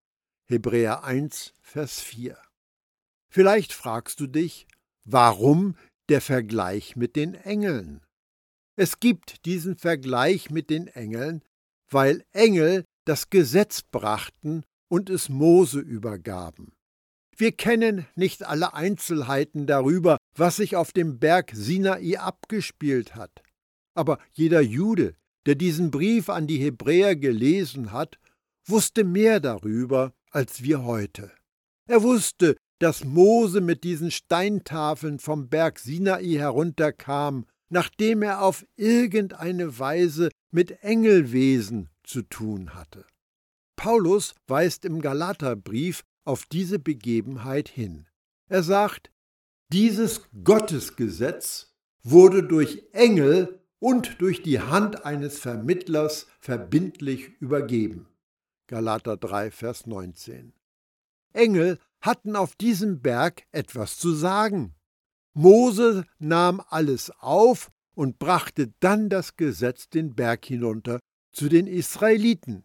Hebräer 0.46 1.04
1, 1.04 1.54
Vers 1.60 2.00
4. 2.00 2.38
Vielleicht 3.28 3.72
fragst 3.72 4.20
du 4.20 4.26
dich, 4.26 4.66
warum 5.04 5.76
der 6.08 6.20
Vergleich 6.20 6.96
mit 6.96 7.16
den 7.16 7.34
Engeln? 7.34 8.00
Es 8.76 9.00
gibt 9.00 9.44
diesen 9.46 9.76
Vergleich 9.76 10.50
mit 10.50 10.70
den 10.70 10.86
Engeln, 10.86 11.42
weil 11.90 12.24
Engel 12.32 12.84
das 13.04 13.30
Gesetz 13.30 13.82
brachten 13.82 14.64
und 14.88 15.10
es 15.10 15.28
Mose 15.28 15.80
übergaben. 15.80 16.72
Wir 17.36 17.52
kennen 17.52 18.06
nicht 18.14 18.44
alle 18.44 18.74
Einzelheiten 18.74 19.66
darüber, 19.66 20.18
was 20.36 20.56
sich 20.56 20.76
auf 20.76 20.92
dem 20.92 21.18
Berg 21.18 21.50
Sinai 21.52 22.18
abgespielt 22.18 23.14
hat. 23.16 23.42
Aber 23.94 24.18
jeder 24.32 24.60
Jude, 24.60 25.16
der 25.46 25.54
diesen 25.54 25.90
Brief 25.90 26.28
an 26.28 26.46
die 26.46 26.58
Hebräer 26.58 27.16
gelesen 27.16 27.92
hat, 27.92 28.18
wusste 28.66 29.04
mehr 29.04 29.40
darüber 29.40 30.12
als 30.30 30.62
wir 30.62 30.84
heute. 30.84 31.30
Er 31.86 32.02
wusste, 32.02 32.56
dass 32.80 33.04
Mose 33.04 33.60
mit 33.60 33.84
diesen 33.84 34.10
Steintafeln 34.10 35.18
vom 35.18 35.48
Berg 35.48 35.78
Sinai 35.78 36.24
herunterkam, 36.24 37.46
nachdem 37.74 38.22
er 38.22 38.40
auf 38.40 38.64
irgendeine 38.76 39.80
Weise 39.80 40.30
mit 40.52 40.84
Engelwesen 40.84 41.90
zu 42.04 42.22
tun 42.22 42.72
hatte. 42.72 43.04
Paulus 43.74 44.36
weist 44.46 44.84
im 44.84 45.00
Galaterbrief 45.00 46.04
auf 46.24 46.46
diese 46.46 46.78
Begebenheit 46.78 47.68
hin. 47.68 48.06
Er 48.48 48.62
sagt, 48.62 49.10
dieses 49.72 50.22
Gottesgesetz 50.44 51.74
wurde 52.04 52.44
durch 52.44 52.84
Engel 52.92 53.60
und 53.80 54.20
durch 54.20 54.44
die 54.44 54.60
Hand 54.60 55.04
eines 55.04 55.40
Vermittlers 55.40 56.28
verbindlich 56.38 57.30
übergeben. 57.40 58.06
Galater 58.68 59.16
3, 59.16 59.50
Vers 59.50 59.86
19. 59.86 60.52
Engel 61.32 61.80
hatten 62.00 62.36
auf 62.36 62.54
diesem 62.54 63.00
Berg 63.00 63.42
etwas 63.50 63.98
zu 63.98 64.12
sagen. 64.12 64.76
Mose 65.34 66.06
nahm 66.18 66.62
alles 66.68 67.10
auf 67.18 67.70
und 67.94 68.18
brachte 68.18 68.72
dann 68.80 69.08
das 69.08 69.36
Gesetz 69.36 69.88
den 69.88 70.14
Berg 70.14 70.44
hinunter 70.46 71.00
zu 71.32 71.48
den 71.48 71.66
Israeliten. 71.66 72.64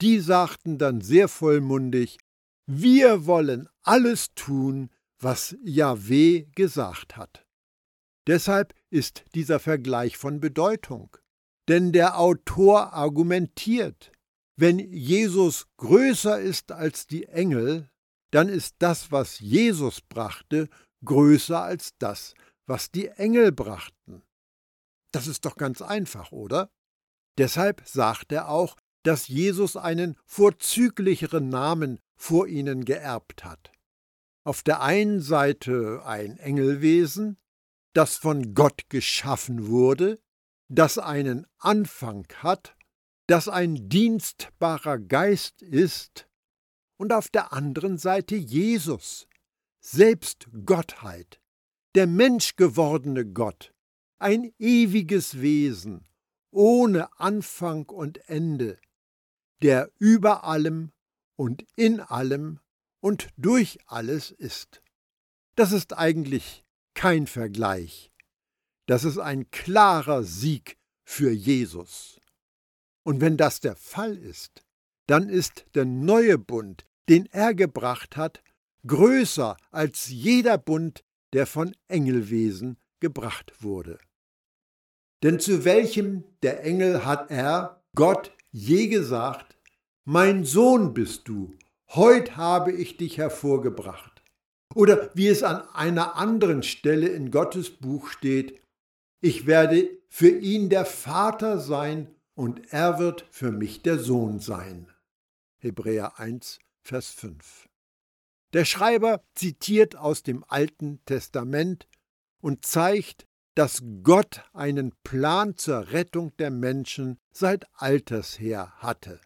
Die 0.00 0.20
sagten 0.20 0.78
dann 0.78 1.00
sehr 1.00 1.28
vollmundig, 1.28 2.18
wir 2.66 3.26
wollen 3.26 3.68
alles 3.82 4.34
tun, 4.34 4.90
was 5.18 5.56
Jahweh 5.62 6.46
gesagt 6.54 7.16
hat. 7.16 7.46
Deshalb 8.26 8.74
ist 8.90 9.24
dieser 9.34 9.58
Vergleich 9.58 10.16
von 10.16 10.40
Bedeutung. 10.40 11.16
Denn 11.66 11.92
der 11.92 12.18
Autor 12.18 12.92
argumentiert, 12.92 14.12
wenn 14.56 14.78
Jesus 14.78 15.66
größer 15.76 16.40
ist 16.40 16.72
als 16.72 17.06
die 17.06 17.24
Engel, 17.24 17.90
dann 18.30 18.48
ist 18.48 18.76
das, 18.78 19.12
was 19.12 19.40
Jesus 19.40 20.00
brachte, 20.00 20.68
größer 21.04 21.62
als 21.62 21.96
das, 21.98 22.34
was 22.66 22.90
die 22.90 23.08
Engel 23.08 23.52
brachten. 23.52 24.22
Das 25.12 25.26
ist 25.26 25.44
doch 25.44 25.56
ganz 25.56 25.80
einfach, 25.82 26.32
oder? 26.32 26.70
Deshalb 27.38 27.82
sagt 27.86 28.32
er 28.32 28.48
auch, 28.48 28.76
dass 29.04 29.28
Jesus 29.28 29.76
einen 29.76 30.16
vorzüglicheren 30.26 31.48
Namen 31.48 32.00
vor 32.16 32.46
ihnen 32.46 32.84
geerbt 32.84 33.44
hat. 33.44 33.72
Auf 34.44 34.62
der 34.62 34.82
einen 34.82 35.20
Seite 35.20 36.02
ein 36.04 36.38
Engelwesen, 36.38 37.38
das 37.94 38.16
von 38.16 38.54
Gott 38.54 38.88
geschaffen 38.88 39.68
wurde, 39.68 40.20
das 40.68 40.98
einen 40.98 41.46
Anfang 41.58 42.26
hat, 42.42 42.76
das 43.26 43.48
ein 43.48 43.88
dienstbarer 43.88 44.98
Geist 44.98 45.62
ist, 45.62 46.28
und 46.96 47.12
auf 47.12 47.28
der 47.28 47.52
anderen 47.52 47.96
Seite 47.96 48.34
Jesus, 48.34 49.28
selbst 49.80 50.48
Gottheit, 50.64 51.40
der 51.94 52.06
menschgewordene 52.06 53.26
Gott, 53.26 53.72
ein 54.18 54.52
ewiges 54.58 55.40
Wesen, 55.40 56.06
ohne 56.50 57.18
Anfang 57.18 57.86
und 57.86 58.28
Ende, 58.28 58.78
der 59.62 59.90
über 59.98 60.44
allem 60.44 60.92
und 61.36 61.64
in 61.76 62.00
allem 62.00 62.60
und 63.00 63.28
durch 63.36 63.78
alles 63.86 64.30
ist. 64.30 64.82
Das 65.54 65.72
ist 65.72 65.92
eigentlich 65.96 66.64
kein 66.94 67.26
Vergleich. 67.26 68.12
Das 68.86 69.04
ist 69.04 69.18
ein 69.18 69.50
klarer 69.50 70.24
Sieg 70.24 70.78
für 71.04 71.30
Jesus. 71.30 72.20
Und 73.04 73.20
wenn 73.20 73.36
das 73.36 73.60
der 73.60 73.76
Fall 73.76 74.16
ist, 74.16 74.64
dann 75.06 75.28
ist 75.28 75.66
der 75.74 75.84
neue 75.84 76.38
Bund, 76.38 76.86
den 77.08 77.26
er 77.26 77.54
gebracht 77.54 78.16
hat, 78.16 78.42
größer 78.86 79.56
als 79.70 80.08
jeder 80.08 80.58
Bund, 80.58 81.04
der 81.32 81.46
von 81.46 81.74
Engelwesen 81.88 82.76
gebracht 83.00 83.52
wurde. 83.60 83.98
Denn 85.22 85.40
zu 85.40 85.64
welchem 85.64 86.24
der 86.42 86.64
Engel 86.64 87.04
hat 87.04 87.30
er, 87.30 87.82
Gott, 87.94 88.32
je 88.50 88.88
gesagt, 88.88 89.56
Mein 90.04 90.44
Sohn 90.44 90.94
bist 90.94 91.28
du, 91.28 91.54
heut 91.94 92.36
habe 92.36 92.72
ich 92.72 92.96
dich 92.96 93.18
hervorgebracht. 93.18 94.22
Oder 94.74 95.10
wie 95.14 95.28
es 95.28 95.42
an 95.42 95.62
einer 95.74 96.16
anderen 96.16 96.62
Stelle 96.62 97.08
in 97.08 97.30
Gottes 97.30 97.70
Buch 97.70 98.08
steht, 98.08 98.60
ich 99.20 99.46
werde 99.46 99.88
für 100.08 100.30
ihn 100.30 100.68
der 100.68 100.84
Vater 100.84 101.58
sein 101.58 102.14
und 102.34 102.72
er 102.72 102.98
wird 102.98 103.26
für 103.30 103.50
mich 103.50 103.82
der 103.82 103.98
Sohn 103.98 104.38
sein. 104.38 104.86
Hebräer 105.58 106.20
1, 106.20 106.60
Vers 106.82 107.10
5. 107.10 107.67
Der 108.52 108.64
Schreiber 108.64 109.22
zitiert 109.34 109.96
aus 109.96 110.22
dem 110.22 110.44
Alten 110.48 111.00
Testament 111.04 111.86
und 112.40 112.64
zeigt, 112.64 113.26
dass 113.54 113.82
Gott 114.02 114.42
einen 114.52 114.92
Plan 115.02 115.56
zur 115.56 115.90
Rettung 115.90 116.36
der 116.36 116.50
Menschen 116.50 117.18
seit 117.30 117.66
alters 117.74 118.38
her 118.38 118.72
hatte. 118.76 119.20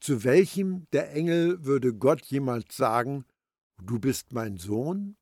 Zu 0.00 0.24
welchem 0.24 0.88
der 0.92 1.12
Engel 1.12 1.64
würde 1.64 1.94
Gott 1.94 2.24
jemals 2.24 2.76
sagen, 2.76 3.24
Du 3.84 3.98
bist 3.98 4.32
mein 4.32 4.58
Sohn? 4.58 5.16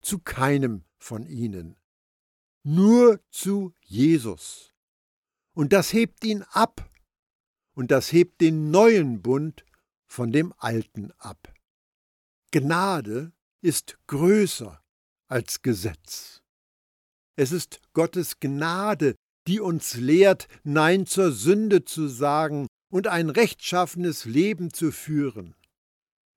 Zu 0.00 0.18
keinem 0.18 0.84
von 0.98 1.26
ihnen. 1.26 1.76
Nur 2.62 3.20
zu 3.30 3.74
Jesus. 3.82 4.74
Und 5.52 5.72
das 5.72 5.92
hebt 5.92 6.24
ihn 6.24 6.42
ab. 6.50 6.90
Und 7.74 7.90
das 7.90 8.10
hebt 8.12 8.40
den 8.40 8.70
neuen 8.70 9.20
Bund 9.20 9.66
von 10.06 10.32
dem 10.32 10.54
alten 10.56 11.12
ab. 11.18 11.52
Gnade 12.58 13.32
ist 13.60 13.98
größer 14.06 14.82
als 15.28 15.60
Gesetz. 15.60 16.40
Es 17.38 17.52
ist 17.52 17.82
Gottes 17.92 18.40
Gnade, 18.40 19.14
die 19.46 19.60
uns 19.60 19.96
lehrt, 19.96 20.48
Nein 20.64 21.04
zur 21.04 21.32
Sünde 21.32 21.84
zu 21.84 22.08
sagen 22.08 22.66
und 22.90 23.08
ein 23.08 23.28
rechtschaffenes 23.28 24.24
Leben 24.24 24.72
zu 24.72 24.90
führen. 24.90 25.54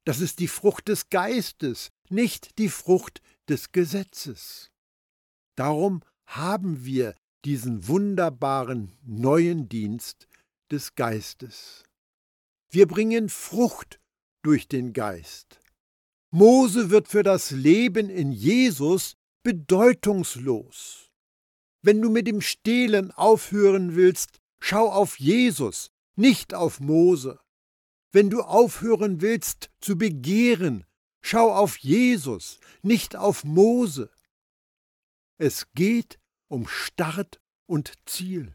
Das 0.03 0.19
ist 0.19 0.39
die 0.39 0.49
Frucht 0.49 0.89
des 0.89 1.09
Geistes, 1.09 1.87
nicht 2.09 2.57
die 2.57 2.67
Frucht 2.67 3.21
des 3.47 3.71
Gesetzes. 3.71 4.71
Darum 5.55 6.01
haben 6.25 6.83
wir 6.83 7.15
diesen 7.45 7.87
wunderbaren 7.87 8.91
neuen 9.03 9.69
Dienst 9.69 10.27
des 10.69 10.95
Geistes. 10.95 11.85
Wir 12.69 12.89
bringen 12.89 13.29
Frucht 13.29 14.01
durch 14.41 14.67
den 14.67 14.91
Geist. 14.91 15.61
Mose 16.31 16.91
wird 16.91 17.07
für 17.07 17.23
das 17.23 17.49
Leben 17.49 18.09
in 18.09 18.31
Jesus 18.31 19.15
bedeutungslos. 19.41 21.09
Wenn 21.81 22.01
du 22.01 22.09
mit 22.11 22.27
dem 22.27 22.41
Stehlen 22.41 23.11
aufhören 23.11 23.95
willst, 23.95 24.39
schau 24.59 24.91
auf 24.91 25.19
Jesus, 25.19 25.91
nicht 26.15 26.53
auf 26.53 26.79
Mose. 26.79 27.39
Wenn 28.11 28.29
du 28.29 28.41
aufhören 28.41 29.21
willst 29.21 29.71
zu 29.81 29.97
begehren, 29.97 30.85
schau 31.21 31.51
auf 31.51 31.77
Jesus, 31.77 32.59
nicht 32.83 33.15
auf 33.15 33.43
Mose. 33.43 34.11
Es 35.39 35.71
geht 35.73 36.19
um 36.47 36.67
Start 36.67 37.41
und 37.65 37.93
Ziel. 38.05 38.53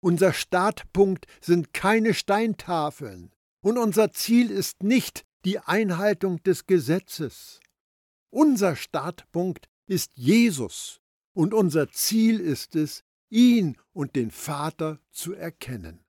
Unser 0.00 0.32
Startpunkt 0.32 1.26
sind 1.40 1.72
keine 1.72 2.14
Steintafeln 2.14 3.34
und 3.60 3.76
unser 3.76 4.12
Ziel 4.12 4.50
ist 4.50 4.84
nicht 4.84 5.24
die 5.44 5.58
Einhaltung 5.58 6.42
des 6.42 6.66
Gesetzes. 6.66 7.60
Unser 8.30 8.76
Startpunkt 8.76 9.68
ist 9.86 10.12
Jesus 10.14 11.00
und 11.32 11.54
unser 11.54 11.90
Ziel 11.90 12.40
ist 12.40 12.76
es, 12.76 13.04
ihn 13.28 13.76
und 13.92 14.16
den 14.16 14.30
Vater 14.30 14.98
zu 15.10 15.34
erkennen. 15.34 16.04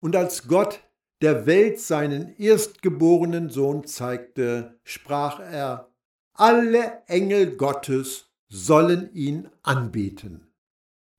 Und 0.00 0.16
als 0.16 0.48
Gott 0.48 0.80
der 1.20 1.46
Welt 1.46 1.80
seinen 1.80 2.34
erstgeborenen 2.36 3.50
Sohn 3.50 3.86
zeigte, 3.86 4.80
sprach 4.84 5.38
er, 5.40 5.90
alle 6.32 7.02
Engel 7.06 7.56
Gottes 7.56 8.30
sollen 8.48 9.12
ihn 9.12 9.50
anbeten. 9.62 10.50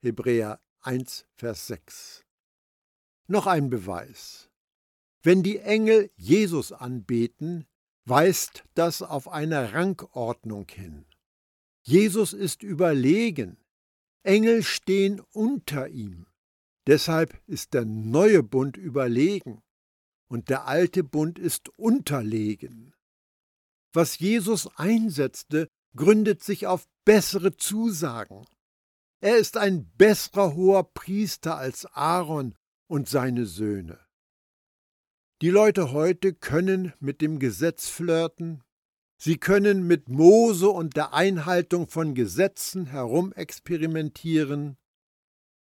Hebräer 0.01 0.59
1, 0.81 1.27
Vers 1.35 1.67
6. 1.67 2.25
Noch 3.27 3.45
ein 3.45 3.69
Beweis. 3.69 4.50
Wenn 5.23 5.43
die 5.43 5.59
Engel 5.59 6.09
Jesus 6.15 6.71
anbeten, 6.71 7.65
weist 8.05 8.63
das 8.73 9.01
auf 9.01 9.27
eine 9.27 9.73
Rangordnung 9.73 10.67
hin. 10.69 11.05
Jesus 11.83 12.33
ist 12.33 12.63
überlegen, 12.63 13.57
Engel 14.23 14.63
stehen 14.63 15.21
unter 15.31 15.89
ihm. 15.89 16.27
Deshalb 16.87 17.39
ist 17.47 17.73
der 17.73 17.85
neue 17.85 18.41
Bund 18.41 18.77
überlegen 18.77 19.61
und 20.27 20.49
der 20.49 20.67
alte 20.67 21.03
Bund 21.03 21.37
ist 21.37 21.69
unterlegen. 21.77 22.95
Was 23.93 24.19
Jesus 24.19 24.67
einsetzte, 24.77 25.67
gründet 25.95 26.43
sich 26.43 26.67
auf 26.67 26.87
bessere 27.05 27.57
Zusagen. 27.57 28.45
Er 29.19 29.37
ist 29.37 29.57
ein 29.57 29.91
besserer 29.97 30.55
hoher 30.55 30.93
Priester 30.93 31.57
als 31.57 31.85
Aaron 31.85 32.55
und 32.87 33.09
seine 33.09 33.45
Söhne. 33.45 33.99
Die 35.41 35.49
Leute 35.49 35.91
heute 35.91 36.35
können 36.35 36.93
mit 36.99 37.19
dem 37.19 37.39
Gesetz 37.39 37.89
flirten, 37.89 38.63
sie 39.17 39.37
können 39.37 39.87
mit 39.87 40.07
Mose 40.07 40.69
und 40.69 40.95
der 40.95 41.15
Einhaltung 41.15 41.87
von 41.87 42.13
Gesetzen 42.13 42.85
herumexperimentieren, 42.85 44.77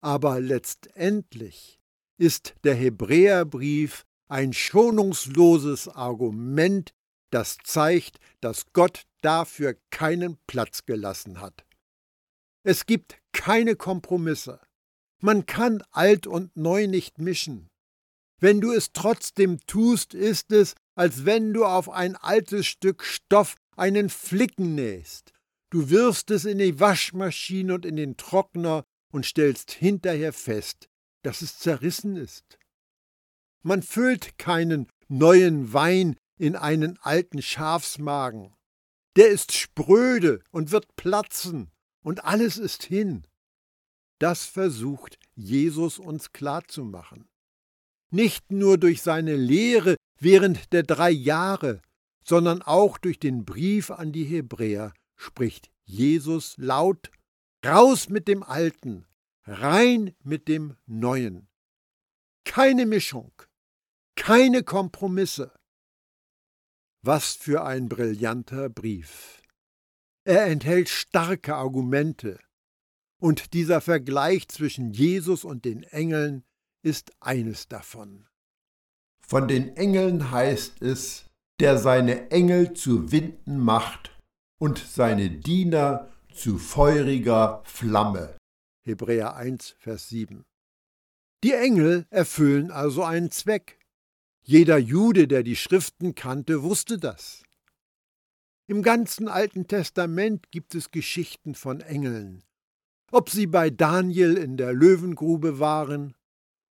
aber 0.00 0.38
letztendlich 0.38 1.80
ist 2.18 2.54
der 2.62 2.76
Hebräerbrief 2.76 4.06
ein 4.28 4.52
schonungsloses 4.52 5.88
Argument, 5.88 6.94
das 7.30 7.58
zeigt, 7.64 8.20
dass 8.40 8.72
Gott 8.74 9.02
dafür 9.22 9.76
keinen 9.90 10.38
Platz 10.46 10.86
gelassen 10.86 11.40
hat. 11.40 11.66
Es 12.62 12.86
gibt 12.86 13.18
keine 13.32 13.74
Kompromisse. 13.74 14.60
Man 15.20 15.46
kann 15.46 15.82
alt 15.90 16.28
und 16.28 16.56
neu 16.56 16.86
nicht 16.86 17.18
mischen. 17.18 17.70
Wenn 18.40 18.60
du 18.60 18.72
es 18.72 18.92
trotzdem 18.92 19.60
tust, 19.66 20.14
ist 20.14 20.52
es, 20.52 20.74
als 20.94 21.24
wenn 21.24 21.52
du 21.52 21.64
auf 21.64 21.88
ein 21.90 22.16
altes 22.16 22.66
Stück 22.66 23.04
Stoff 23.04 23.54
einen 23.76 24.10
Flicken 24.10 24.74
nähst. 24.74 25.32
Du 25.70 25.90
wirfst 25.90 26.30
es 26.30 26.44
in 26.44 26.58
die 26.58 26.78
Waschmaschine 26.78 27.74
und 27.74 27.84
in 27.84 27.96
den 27.96 28.16
Trockner 28.16 28.84
und 29.12 29.26
stellst 29.26 29.70
hinterher 29.70 30.32
fest, 30.32 30.88
dass 31.22 31.42
es 31.42 31.58
zerrissen 31.58 32.16
ist. 32.16 32.58
Man 33.62 33.82
füllt 33.82 34.38
keinen 34.38 34.88
neuen 35.08 35.72
Wein 35.72 36.16
in 36.38 36.56
einen 36.56 36.98
alten 36.98 37.42
Schafsmagen. 37.42 38.54
Der 39.16 39.28
ist 39.28 39.52
spröde 39.52 40.42
und 40.50 40.70
wird 40.70 40.96
platzen, 40.96 41.70
und 42.02 42.24
alles 42.24 42.58
ist 42.58 42.82
hin. 42.82 43.26
Das 44.18 44.44
versucht 44.44 45.18
Jesus 45.34 45.98
uns 45.98 46.32
klarzumachen. 46.32 47.28
Nicht 48.14 48.52
nur 48.52 48.78
durch 48.78 49.02
seine 49.02 49.34
Lehre 49.34 49.96
während 50.20 50.72
der 50.72 50.84
drei 50.84 51.10
Jahre, 51.10 51.82
sondern 52.24 52.62
auch 52.62 52.96
durch 52.96 53.18
den 53.18 53.44
Brief 53.44 53.90
an 53.90 54.12
die 54.12 54.22
Hebräer 54.22 54.94
spricht 55.16 55.68
Jesus 55.82 56.54
laut 56.56 57.10
Raus 57.66 58.08
mit 58.08 58.28
dem 58.28 58.44
Alten, 58.44 59.04
rein 59.46 60.14
mit 60.22 60.46
dem 60.46 60.76
Neuen. 60.86 61.48
Keine 62.44 62.86
Mischung, 62.86 63.32
keine 64.14 64.62
Kompromisse. 64.62 65.52
Was 67.02 67.32
für 67.32 67.64
ein 67.64 67.88
brillanter 67.88 68.68
Brief. 68.68 69.42
Er 70.22 70.46
enthält 70.46 70.88
starke 70.88 71.56
Argumente, 71.56 72.38
und 73.18 73.54
dieser 73.54 73.80
Vergleich 73.80 74.46
zwischen 74.46 74.92
Jesus 74.92 75.42
und 75.44 75.64
den 75.64 75.82
Engeln 75.82 76.44
ist 76.84 77.12
eines 77.20 77.68
davon. 77.68 78.26
Von 79.26 79.48
den 79.48 79.76
Engeln 79.76 80.30
heißt 80.30 80.82
es, 80.82 81.24
der 81.60 81.78
seine 81.78 82.30
Engel 82.30 82.74
zu 82.74 83.10
Winden 83.10 83.58
macht 83.58 84.16
und 84.58 84.78
seine 84.78 85.30
Diener 85.30 86.10
zu 86.32 86.58
feuriger 86.58 87.62
Flamme. 87.64 88.36
Hebräer 88.84 89.34
1, 89.34 89.76
Vers 89.78 90.08
7. 90.10 90.44
Die 91.42 91.52
Engel 91.52 92.06
erfüllen 92.10 92.70
also 92.70 93.02
einen 93.02 93.30
Zweck. 93.30 93.78
Jeder 94.42 94.76
Jude, 94.76 95.26
der 95.26 95.42
die 95.42 95.56
Schriften 95.56 96.14
kannte, 96.14 96.62
wusste 96.62 96.98
das. 96.98 97.44
Im 98.66 98.82
ganzen 98.82 99.28
Alten 99.28 99.66
Testament 99.68 100.50
gibt 100.50 100.74
es 100.74 100.90
Geschichten 100.90 101.54
von 101.54 101.80
Engeln. 101.80 102.42
Ob 103.10 103.30
sie 103.30 103.46
bei 103.46 103.70
Daniel 103.70 104.36
in 104.36 104.56
der 104.56 104.72
Löwengrube 104.72 105.58
waren 105.58 106.14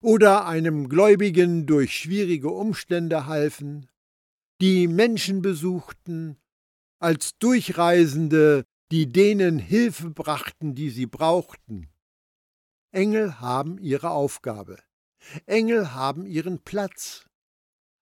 oder 0.04 0.46
einem 0.46 0.90
Gläubigen 0.90 1.64
durch 1.64 1.96
schwierige 1.96 2.50
Umstände 2.50 3.24
halfen, 3.24 3.88
die 4.60 4.86
Menschen 4.86 5.40
besuchten, 5.40 6.36
als 6.98 7.38
Durchreisende, 7.38 8.64
die 8.92 9.10
denen 9.10 9.58
Hilfe 9.58 10.10
brachten, 10.10 10.74
die 10.74 10.90
sie 10.90 11.06
brauchten. 11.06 11.88
Engel 12.92 13.40
haben 13.40 13.78
ihre 13.78 14.10
Aufgabe. 14.10 14.78
Engel 15.46 15.94
haben 15.94 16.26
ihren 16.26 16.58
Platz. 16.58 17.24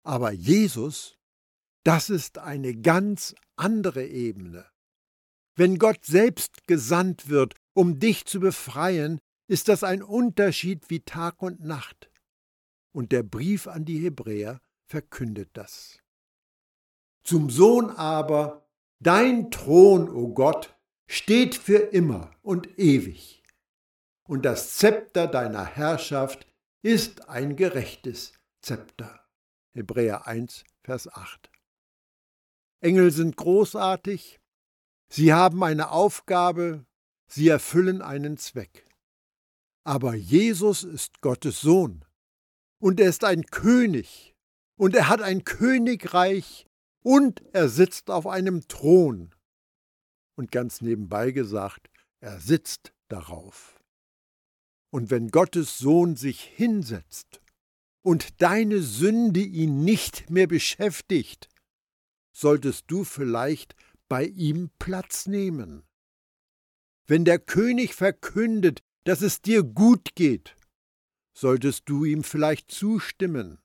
Aber 0.02 0.32
Jesus, 0.32 1.16
das 1.84 2.10
ist 2.10 2.38
eine 2.38 2.74
ganz 2.74 3.32
andere 3.54 4.04
Ebene. 4.04 4.66
Wenn 5.54 5.78
Gott 5.78 6.04
selbst 6.04 6.66
gesandt 6.66 7.28
wird, 7.28 7.54
um 7.74 8.00
dich 8.00 8.24
zu 8.24 8.40
befreien, 8.40 9.20
ist 9.46 9.68
das 9.68 9.84
ein 9.84 10.02
Unterschied 10.02 10.90
wie 10.90 11.00
Tag 11.00 11.42
und 11.42 11.64
Nacht. 11.64 12.10
Und 12.92 13.12
der 13.12 13.22
Brief 13.22 13.66
an 13.66 13.84
die 13.84 13.98
Hebräer 13.98 14.60
verkündet 14.86 15.50
das. 15.54 15.98
Zum 17.24 17.50
Sohn 17.50 17.90
aber, 17.90 18.68
dein 19.00 19.50
Thron, 19.50 20.08
o 20.08 20.24
oh 20.24 20.28
Gott, 20.34 20.76
steht 21.06 21.54
für 21.54 21.78
immer 21.78 22.30
und 22.42 22.78
ewig, 22.78 23.42
und 24.24 24.44
das 24.44 24.76
Zepter 24.76 25.26
deiner 25.26 25.64
Herrschaft 25.64 26.46
ist 26.82 27.28
ein 27.28 27.56
gerechtes 27.56 28.32
Zepter. 28.60 29.20
Hebräer 29.72 30.26
1, 30.26 30.64
Vers 30.82 31.08
8. 31.08 31.50
Engel 32.80 33.10
sind 33.10 33.36
großartig, 33.36 34.40
sie 35.08 35.32
haben 35.32 35.62
eine 35.62 35.90
Aufgabe, 35.90 36.84
sie 37.26 37.48
erfüllen 37.48 38.02
einen 38.02 38.36
Zweck. 38.36 38.86
Aber 39.84 40.14
Jesus 40.14 40.84
ist 40.84 41.20
Gottes 41.20 41.60
Sohn 41.60 42.04
und 42.78 43.00
er 43.00 43.08
ist 43.08 43.24
ein 43.24 43.46
König 43.46 44.34
und 44.76 44.94
er 44.94 45.08
hat 45.08 45.22
ein 45.22 45.44
Königreich 45.44 46.66
und 47.02 47.42
er 47.52 47.68
sitzt 47.68 48.10
auf 48.10 48.26
einem 48.26 48.66
Thron. 48.68 49.34
Und 50.36 50.52
ganz 50.52 50.80
nebenbei 50.80 51.32
gesagt, 51.32 51.90
er 52.20 52.40
sitzt 52.40 52.92
darauf. 53.08 53.82
Und 54.90 55.10
wenn 55.10 55.30
Gottes 55.30 55.78
Sohn 55.78 56.16
sich 56.16 56.42
hinsetzt 56.42 57.40
und 58.02 58.40
deine 58.40 58.82
Sünde 58.82 59.40
ihn 59.40 59.84
nicht 59.84 60.30
mehr 60.30 60.46
beschäftigt, 60.46 61.48
solltest 62.32 62.84
du 62.88 63.04
vielleicht 63.04 63.74
bei 64.08 64.26
ihm 64.26 64.70
Platz 64.78 65.26
nehmen. 65.26 65.82
Wenn 67.06 67.24
der 67.24 67.38
König 67.38 67.94
verkündet, 67.94 68.82
dass 69.04 69.20
es 69.22 69.42
dir 69.42 69.62
gut 69.62 70.14
geht, 70.14 70.56
solltest 71.32 71.88
du 71.88 72.04
ihm 72.04 72.24
vielleicht 72.24 72.70
zustimmen. 72.70 73.58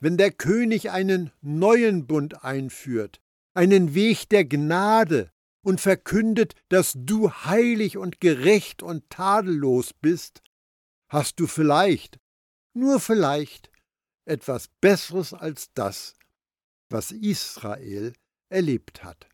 Wenn 0.00 0.16
der 0.16 0.32
König 0.32 0.90
einen 0.90 1.30
neuen 1.40 2.06
Bund 2.06 2.44
einführt, 2.44 3.20
einen 3.54 3.94
Weg 3.94 4.28
der 4.28 4.44
Gnade 4.44 5.30
und 5.62 5.80
verkündet, 5.80 6.54
dass 6.68 6.92
du 6.96 7.30
heilig 7.30 7.96
und 7.96 8.20
gerecht 8.20 8.82
und 8.82 9.08
tadellos 9.08 9.94
bist, 9.94 10.42
hast 11.08 11.40
du 11.40 11.46
vielleicht, 11.46 12.18
nur 12.74 13.00
vielleicht, 13.00 13.70
etwas 14.26 14.68
Besseres 14.80 15.32
als 15.32 15.70
das, 15.74 16.14
was 16.90 17.12
Israel 17.12 18.12
erlebt 18.48 19.04
hat. 19.04 19.28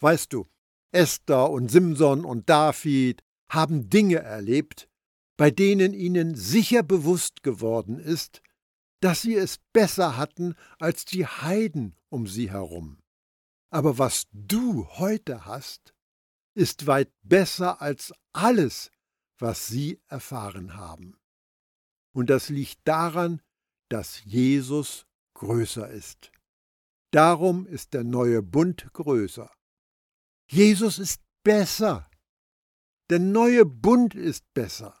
Weißt 0.00 0.32
du, 0.32 0.48
Esther 0.92 1.50
und 1.50 1.70
Simson 1.70 2.24
und 2.24 2.48
David 2.48 3.22
haben 3.48 3.88
Dinge 3.90 4.16
erlebt, 4.16 4.88
bei 5.36 5.50
denen 5.50 5.92
ihnen 5.92 6.34
sicher 6.34 6.82
bewusst 6.82 7.42
geworden 7.42 7.98
ist, 7.98 8.42
dass 9.00 9.22
sie 9.22 9.34
es 9.34 9.58
besser 9.72 10.16
hatten 10.16 10.54
als 10.78 11.04
die 11.04 11.26
Heiden 11.26 11.94
um 12.08 12.26
sie 12.26 12.50
herum. 12.50 12.98
Aber 13.70 13.98
was 13.98 14.26
du 14.32 14.86
heute 14.98 15.44
hast, 15.44 15.94
ist 16.54 16.86
weit 16.86 17.12
besser 17.22 17.82
als 17.82 18.14
alles, 18.32 18.90
was 19.38 19.66
sie 19.66 20.00
erfahren 20.08 20.74
haben. 20.74 21.16
Und 22.14 22.30
das 22.30 22.48
liegt 22.48 22.80
daran, 22.84 23.42
dass 23.90 24.24
Jesus 24.24 25.06
größer 25.34 25.90
ist. 25.90 26.32
Darum 27.10 27.66
ist 27.66 27.92
der 27.92 28.04
neue 28.04 28.42
Bund 28.42 28.88
größer. 28.92 29.50
Jesus 30.50 30.98
ist 30.98 31.22
besser. 31.44 32.08
Der 33.08 33.20
neue 33.20 33.64
Bund 33.64 34.14
ist 34.16 34.52
besser. 34.52 34.98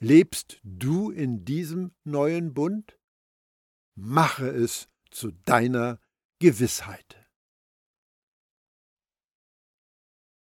Lebst 0.00 0.60
du 0.64 1.10
in 1.10 1.44
diesem 1.44 1.92
neuen 2.04 2.54
Bund? 2.54 2.98
Mache 3.94 4.48
es 4.48 4.88
zu 5.10 5.30
deiner 5.30 6.00
Gewissheit. 6.40 7.17